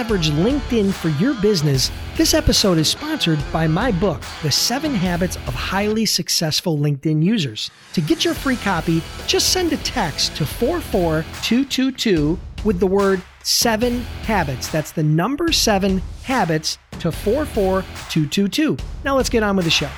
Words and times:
leverage 0.00 0.30
LinkedIn 0.30 0.94
for 0.94 1.10
your 1.22 1.34
business, 1.42 1.90
this 2.16 2.32
episode 2.32 2.78
is 2.78 2.88
sponsored 2.88 3.38
by 3.52 3.66
my 3.66 3.92
book, 3.92 4.22
The 4.42 4.50
Seven 4.50 4.94
Habits 4.94 5.36
of 5.46 5.52
Highly 5.52 6.06
Successful 6.06 6.78
LinkedIn 6.78 7.22
Users. 7.22 7.70
To 7.92 8.00
get 8.00 8.24
your 8.24 8.32
free 8.32 8.56
copy, 8.56 9.02
just 9.26 9.52
send 9.52 9.74
a 9.74 9.76
text 9.76 10.34
to 10.36 10.46
44222 10.46 12.38
with 12.64 12.80
the 12.80 12.86
word 12.86 13.20
seven 13.42 14.00
habits. 14.22 14.68
That's 14.68 14.92
the 14.92 15.02
number 15.02 15.52
seven 15.52 15.98
habits 16.22 16.78
to 17.00 17.12
44222. 17.12 18.78
Now 19.04 19.16
let's 19.16 19.28
get 19.28 19.42
on 19.42 19.54
with 19.56 19.66
the 19.66 19.70
show. 19.70 19.90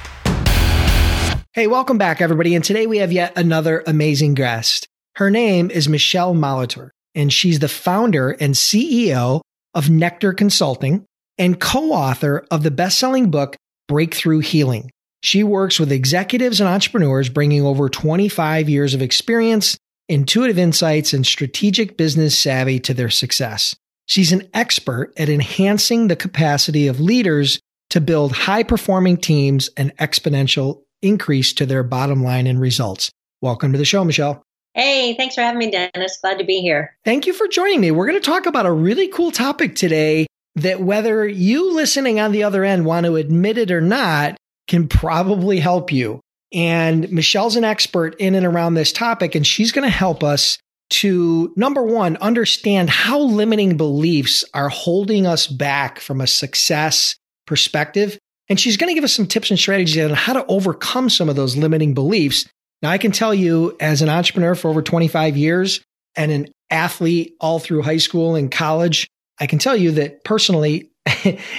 Hey, 1.52 1.68
welcome 1.68 1.96
back, 1.96 2.20
everybody. 2.20 2.56
And 2.56 2.64
today 2.64 2.88
we 2.88 2.98
have 2.98 3.12
yet 3.12 3.38
another 3.38 3.84
amazing 3.86 4.34
guest. 4.34 4.88
Her 5.14 5.30
name 5.30 5.70
is 5.70 5.88
Michelle 5.88 6.34
Molitor 6.34 6.90
and 7.14 7.32
she's 7.32 7.58
the 7.58 7.68
founder 7.68 8.30
and 8.30 8.54
CEO 8.54 9.42
of 9.74 9.90
Nectar 9.90 10.32
Consulting 10.32 11.04
and 11.38 11.60
co 11.60 11.92
author 11.92 12.46
of 12.50 12.62
the 12.62 12.70
best 12.70 12.98
selling 12.98 13.30
book, 13.30 13.56
Breakthrough 13.88 14.40
Healing. 14.40 14.90
She 15.22 15.42
works 15.42 15.78
with 15.78 15.92
executives 15.92 16.60
and 16.60 16.68
entrepreneurs 16.68 17.28
bringing 17.28 17.62
over 17.62 17.88
25 17.88 18.68
years 18.68 18.94
of 18.94 19.02
experience, 19.02 19.76
intuitive 20.08 20.58
insights, 20.58 21.12
and 21.12 21.24
strategic 21.24 21.96
business 21.96 22.36
savvy 22.36 22.80
to 22.80 22.94
their 22.94 23.10
success. 23.10 23.76
She's 24.06 24.32
an 24.32 24.48
expert 24.52 25.12
at 25.16 25.28
enhancing 25.28 26.08
the 26.08 26.16
capacity 26.16 26.88
of 26.88 27.00
leaders 27.00 27.60
to 27.90 28.00
build 28.00 28.32
high 28.32 28.62
performing 28.62 29.16
teams 29.16 29.70
and 29.76 29.96
exponential 29.98 30.82
increase 31.02 31.52
to 31.54 31.66
their 31.66 31.82
bottom 31.82 32.22
line 32.22 32.46
and 32.46 32.60
results. 32.60 33.10
Welcome 33.40 33.72
to 33.72 33.78
the 33.78 33.84
show, 33.84 34.04
Michelle. 34.04 34.42
Hey, 34.74 35.14
thanks 35.16 35.34
for 35.34 35.42
having 35.42 35.58
me, 35.58 35.70
Dennis. 35.70 36.18
Glad 36.20 36.38
to 36.38 36.44
be 36.44 36.60
here. 36.60 36.96
Thank 37.04 37.26
you 37.26 37.34
for 37.34 37.46
joining 37.46 37.80
me. 37.80 37.90
We're 37.90 38.06
going 38.06 38.20
to 38.20 38.30
talk 38.30 38.46
about 38.46 38.66
a 38.66 38.72
really 38.72 39.08
cool 39.08 39.30
topic 39.30 39.74
today 39.74 40.26
that, 40.56 40.80
whether 40.80 41.26
you 41.26 41.74
listening 41.74 42.20
on 42.20 42.32
the 42.32 42.44
other 42.44 42.64
end 42.64 42.86
want 42.86 43.06
to 43.06 43.16
admit 43.16 43.58
it 43.58 43.70
or 43.70 43.80
not, 43.80 44.36
can 44.68 44.88
probably 44.88 45.60
help 45.60 45.92
you. 45.92 46.20
And 46.52 47.10
Michelle's 47.10 47.56
an 47.56 47.64
expert 47.64 48.14
in 48.18 48.34
and 48.34 48.46
around 48.46 48.74
this 48.74 48.92
topic, 48.92 49.34
and 49.34 49.46
she's 49.46 49.72
going 49.72 49.84
to 49.84 49.94
help 49.94 50.22
us 50.22 50.58
to 50.90 51.52
number 51.56 51.82
one, 51.82 52.18
understand 52.18 52.90
how 52.90 53.18
limiting 53.18 53.78
beliefs 53.78 54.44
are 54.52 54.68
holding 54.68 55.26
us 55.26 55.46
back 55.46 55.98
from 55.98 56.20
a 56.20 56.26
success 56.26 57.16
perspective. 57.46 58.18
And 58.48 58.60
she's 58.60 58.76
going 58.76 58.88
to 58.88 58.94
give 58.94 59.04
us 59.04 59.14
some 59.14 59.26
tips 59.26 59.50
and 59.50 59.58
strategies 59.58 60.04
on 60.04 60.10
how 60.10 60.34
to 60.34 60.44
overcome 60.46 61.08
some 61.08 61.30
of 61.30 61.36
those 61.36 61.56
limiting 61.56 61.94
beliefs 61.94 62.46
now, 62.82 62.90
I 62.90 62.98
can 62.98 63.12
tell 63.12 63.32
you 63.32 63.76
as 63.78 64.02
an 64.02 64.08
entrepreneur 64.08 64.54
for 64.54 64.68
over 64.68 64.82
25 64.82 65.36
years 65.36 65.80
and 66.16 66.32
an 66.32 66.48
athlete 66.68 67.36
all 67.40 67.60
through 67.60 67.82
high 67.82 67.98
school 67.98 68.34
and 68.34 68.50
college, 68.50 69.06
I 69.38 69.46
can 69.46 69.58
tell 69.60 69.76
you 69.76 69.92
that 69.92 70.24
personally, 70.24 70.90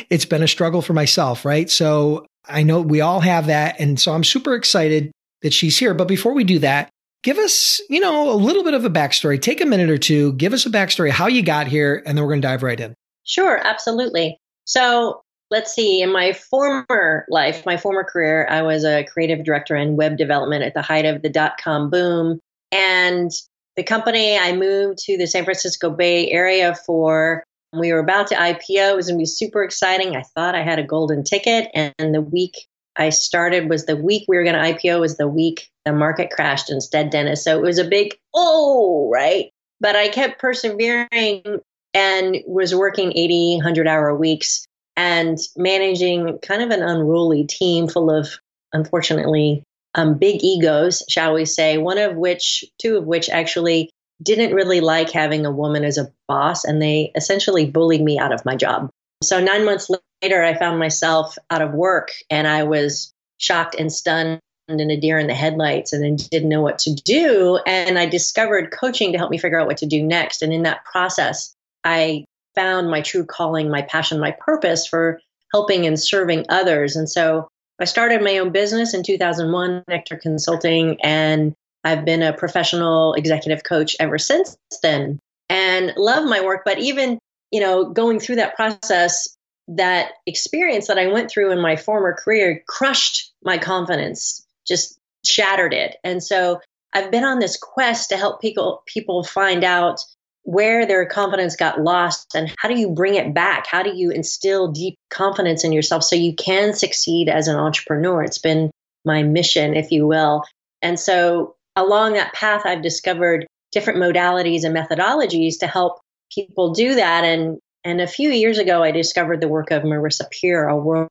it's 0.10 0.26
been 0.26 0.44
a 0.44 0.48
struggle 0.48 0.82
for 0.82 0.94
myself, 0.94 1.46
right? 1.46 1.70
So 1.70 2.26
I 2.46 2.64
know 2.64 2.82
we 2.82 3.02
all 3.02 3.22
have 3.22 3.48
that. 3.48 3.80
And 3.80 4.00
so 4.00 4.14
I'm 4.14 4.24
super 4.24 4.54
excited 4.54 5.12
that 5.42 5.54
she's 5.54 5.78
here. 5.78 5.94
But 5.94 6.10
before 6.10 6.34
we 6.34 6.44
do 6.44 6.60
that, 6.60 6.90
give 7.24 7.38
us, 7.38 7.80
you 7.90 8.02
know, 8.02 8.32
a 8.32 8.36
little 8.36 8.64
bit 8.64 8.74
of 8.74 8.84
a 8.84 8.90
backstory. 8.90 9.42
Take 9.42 9.62
a 9.62 9.66
minute 9.66 9.90
or 9.90 9.98
two, 9.98 10.34
give 10.34 10.54
us 10.54 10.66
a 10.66 10.70
backstory, 10.70 11.10
how 11.10 11.28
you 11.28 11.42
got 11.42 11.68
here, 11.68 12.04
and 12.06 12.18
then 12.18 12.24
we're 12.24 12.32
going 12.32 12.42
to 12.42 12.48
dive 12.48 12.64
right 12.64 12.80
in. 12.80 12.94
Sure, 13.24 13.58
absolutely. 13.66 14.38
So 14.66 15.23
let's 15.52 15.74
see, 15.74 16.02
in 16.02 16.12
my 16.12 16.34
former 16.34 17.26
life, 17.30 17.66
my 17.66 17.78
former 17.78 18.04
career, 18.04 18.48
I 18.50 18.62
was 18.62 18.84
a 18.84 19.04
creative 19.04 19.44
director 19.46 19.76
in 19.76 19.96
web 19.96 20.18
development 20.18 20.64
at 20.64 20.74
the 20.74 20.82
height 20.82 21.06
of 21.06 21.22
the 21.22 21.30
dot 21.30 21.58
com 21.58 21.90
boom. 21.90 22.40
And 22.72 23.32
the 23.76 23.84
company 23.84 24.38
I 24.38 24.56
moved 24.56 25.00
to 25.06 25.18
the 25.18 25.28
San 25.28 25.44
Francisco 25.44 25.90
Bay 25.90 26.30
Area 26.32 26.76
for, 26.76 27.44
we 27.72 27.92
were 27.92 28.00
about 28.00 28.28
to 28.28 28.36
IPO. 28.36 28.92
It 28.92 28.96
was 28.96 29.08
going 29.08 29.18
to 29.18 29.22
be 29.22 29.26
super 29.26 29.64
exciting. 29.64 30.16
I 30.16 30.24
thought 30.36 30.56
I 30.56 30.64
had 30.64 30.80
a 30.80 30.84
golden 30.84 31.24
ticket. 31.24 31.70
And 31.74 32.14
the 32.14 32.22
week 32.22 32.68
I 32.96 33.10
started 33.10 33.70
was 33.70 33.86
the 33.86 33.96
week 33.96 34.26
we 34.28 34.38
were 34.38 34.44
going 34.44 34.56
to 34.56 34.74
IPO, 34.74 35.00
was 35.00 35.18
the 35.18 35.28
week 35.28 35.70
the 35.86 35.94
market 35.94 36.30
crashed 36.30 36.70
instead, 36.70 37.10
Dennis. 37.10 37.44
So 37.44 37.58
it 37.58 37.64
was 37.64 37.80
a 37.80 37.84
big, 37.84 38.16
oh, 38.34 39.10
right. 39.12 39.50
But 39.80 39.96
I 39.96 40.08
kept 40.10 40.40
persevering 40.40 41.60
and 41.94 42.38
was 42.48 42.74
working 42.74 43.12
80, 43.16 43.58
100 43.58 43.88
hour 43.88 44.16
weeks 44.16 44.66
and 44.96 45.38
managing 45.56 46.40
kind 46.40 46.62
of 46.62 46.70
an 46.70 46.84
unruly 46.84 47.46
team 47.46 47.88
full 47.88 48.10
of, 48.10 48.30
unfortunately, 48.74 49.64
um, 49.96 50.18
big 50.18 50.44
egos, 50.44 51.04
shall 51.10 51.34
we 51.34 51.46
say, 51.46 51.78
one 51.78 51.98
of 51.98 52.16
which, 52.16 52.66
two 52.80 52.98
of 52.98 53.06
which 53.06 53.30
actually 53.30 53.90
didn't 54.22 54.54
really 54.54 54.82
like 54.82 55.12
having 55.12 55.46
a 55.46 55.52
woman 55.52 55.84
as 55.84 55.98
a 55.98 56.12
boss, 56.28 56.64
and 56.64 56.82
they 56.82 57.12
essentially 57.16 57.66
bullied 57.66 58.02
me 58.02 58.18
out 58.18 58.34
of 58.34 58.46
my 58.46 58.56
job. 58.56 58.90
So, 59.22 59.40
nine 59.40 59.66
months 59.66 59.90
later, 60.22 60.44
I 60.44 60.58
found 60.58 60.80
myself 60.80 61.38
out 61.50 61.62
of 61.62 61.74
work 61.74 62.12
and 62.30 62.48
I 62.48 62.64
was 62.64 63.14
shocked 63.38 63.76
and 63.76 63.92
stunned 63.92 64.40
and 64.68 64.92
a 64.92 64.98
deer 64.98 65.18
in 65.18 65.28
the 65.28 65.34
headlights 65.34 65.92
and 65.94 66.30
didn't 66.30 66.50
know 66.50 66.62
what 66.62 66.80
to 66.80 66.94
do. 66.94 67.60
And 67.66 68.00
I 68.00 68.06
discovered 68.06 68.72
coaching 68.72 69.12
to 69.12 69.18
help 69.18 69.30
me 69.30 69.38
figure 69.38 69.60
out 69.60 69.68
what 69.68 69.78
to 69.78 69.86
do 69.86 70.02
next. 70.02 70.42
And 70.42 70.54
in 70.54 70.64
that 70.64 70.86
process, 70.86 71.54
I 71.84 72.26
found 72.56 72.90
my 72.90 73.02
true 73.02 73.26
calling, 73.26 73.70
my 73.70 73.82
passion, 73.82 74.20
my 74.20 74.32
purpose 74.32 74.88
for 74.88 75.20
helping 75.52 75.86
and 75.86 76.00
serving 76.00 76.46
others. 76.50 76.96
And 76.96 77.10
so 77.10 77.48
I 77.80 77.86
started 77.86 78.22
my 78.22 78.38
own 78.38 78.52
business 78.52 78.94
in 78.94 79.04
2001, 79.04 79.84
Nectar 79.88 80.18
Consulting, 80.18 80.98
and 81.04 81.54
I've 81.84 82.06
been 82.06 82.24
a 82.24 82.34
professional 82.34 83.14
executive 83.14 83.64
coach 83.64 83.96
ever 84.00 84.18
since 84.18 84.56
then 84.82 85.20
and 85.50 85.94
love 85.98 86.28
my 86.28 86.42
work. 86.42 86.62
But 86.66 86.80
even, 86.80 87.20
you 87.52 87.60
know, 87.60 87.86
going 87.86 88.20
through 88.20 88.38
that 88.38 88.56
process, 88.56 89.36
that 89.68 90.12
experience 90.26 90.88
that 90.88 90.98
I 90.98 91.08
went 91.08 91.30
through 91.30 91.52
in 91.52 91.62
my 91.62 91.76
former 91.76 92.14
career 92.14 92.64
crushed 92.68 93.32
my 93.44 93.58
confidence, 93.58 94.46
just 94.68 94.98
shattered 95.26 95.74
it. 95.74 95.98
And 96.04 96.24
so 96.24 96.62
I've 96.94 97.12
been 97.12 97.24
on 97.24 97.40
this 97.40 97.58
quest 97.58 98.10
to 98.10 98.18
help 98.18 98.40
people 98.40 98.84
people 98.86 99.24
find 99.24 99.64
out 99.64 100.02
where 100.44 100.86
their 100.86 101.06
confidence 101.06 101.56
got 101.56 101.82
lost 101.82 102.36
and 102.36 102.54
how 102.58 102.68
do 102.68 102.78
you 102.78 102.90
bring 102.90 103.16
it 103.16 103.34
back? 103.34 103.66
How 103.66 103.82
do 103.82 103.96
you 103.96 104.12
instill 104.12 104.72
deep 104.72 104.98
confidence 105.10 105.64
in 105.64 105.72
yourself 105.72 106.04
so 106.04 106.16
you 106.16 106.36
can 106.36 106.74
succeed 106.74 107.30
as 107.30 107.48
an 107.48 107.56
entrepreneur? 107.56 108.24
It's 108.24 108.40
been 108.40 108.70
my 109.06 109.24
mission, 109.24 109.76
if 109.76 109.92
you 109.92 110.06
will. 110.06 110.44
And 110.82 111.00
so 111.00 111.56
along 111.76 112.14
that 112.14 112.34
path, 112.34 112.64
I've 112.66 112.82
discovered 112.82 113.48
different 113.72 114.00
modalities 114.00 114.64
and 114.64 114.76
methodologies 114.76 115.60
to 115.60 115.68
help 115.68 116.00
people 116.32 116.74
do 116.74 116.96
that. 116.96 117.24
And 117.24 117.60
and 117.86 118.00
a 118.00 118.08
few 118.08 118.30
years 118.30 118.60
ago, 118.60 118.82
I 118.82 118.92
discovered 118.92 119.42
the 119.42 119.50
work 119.50 119.72
of 119.72 119.84
Marissa 119.84 120.30
Peer, 120.32 120.68
a 120.68 120.78
world 120.78 121.10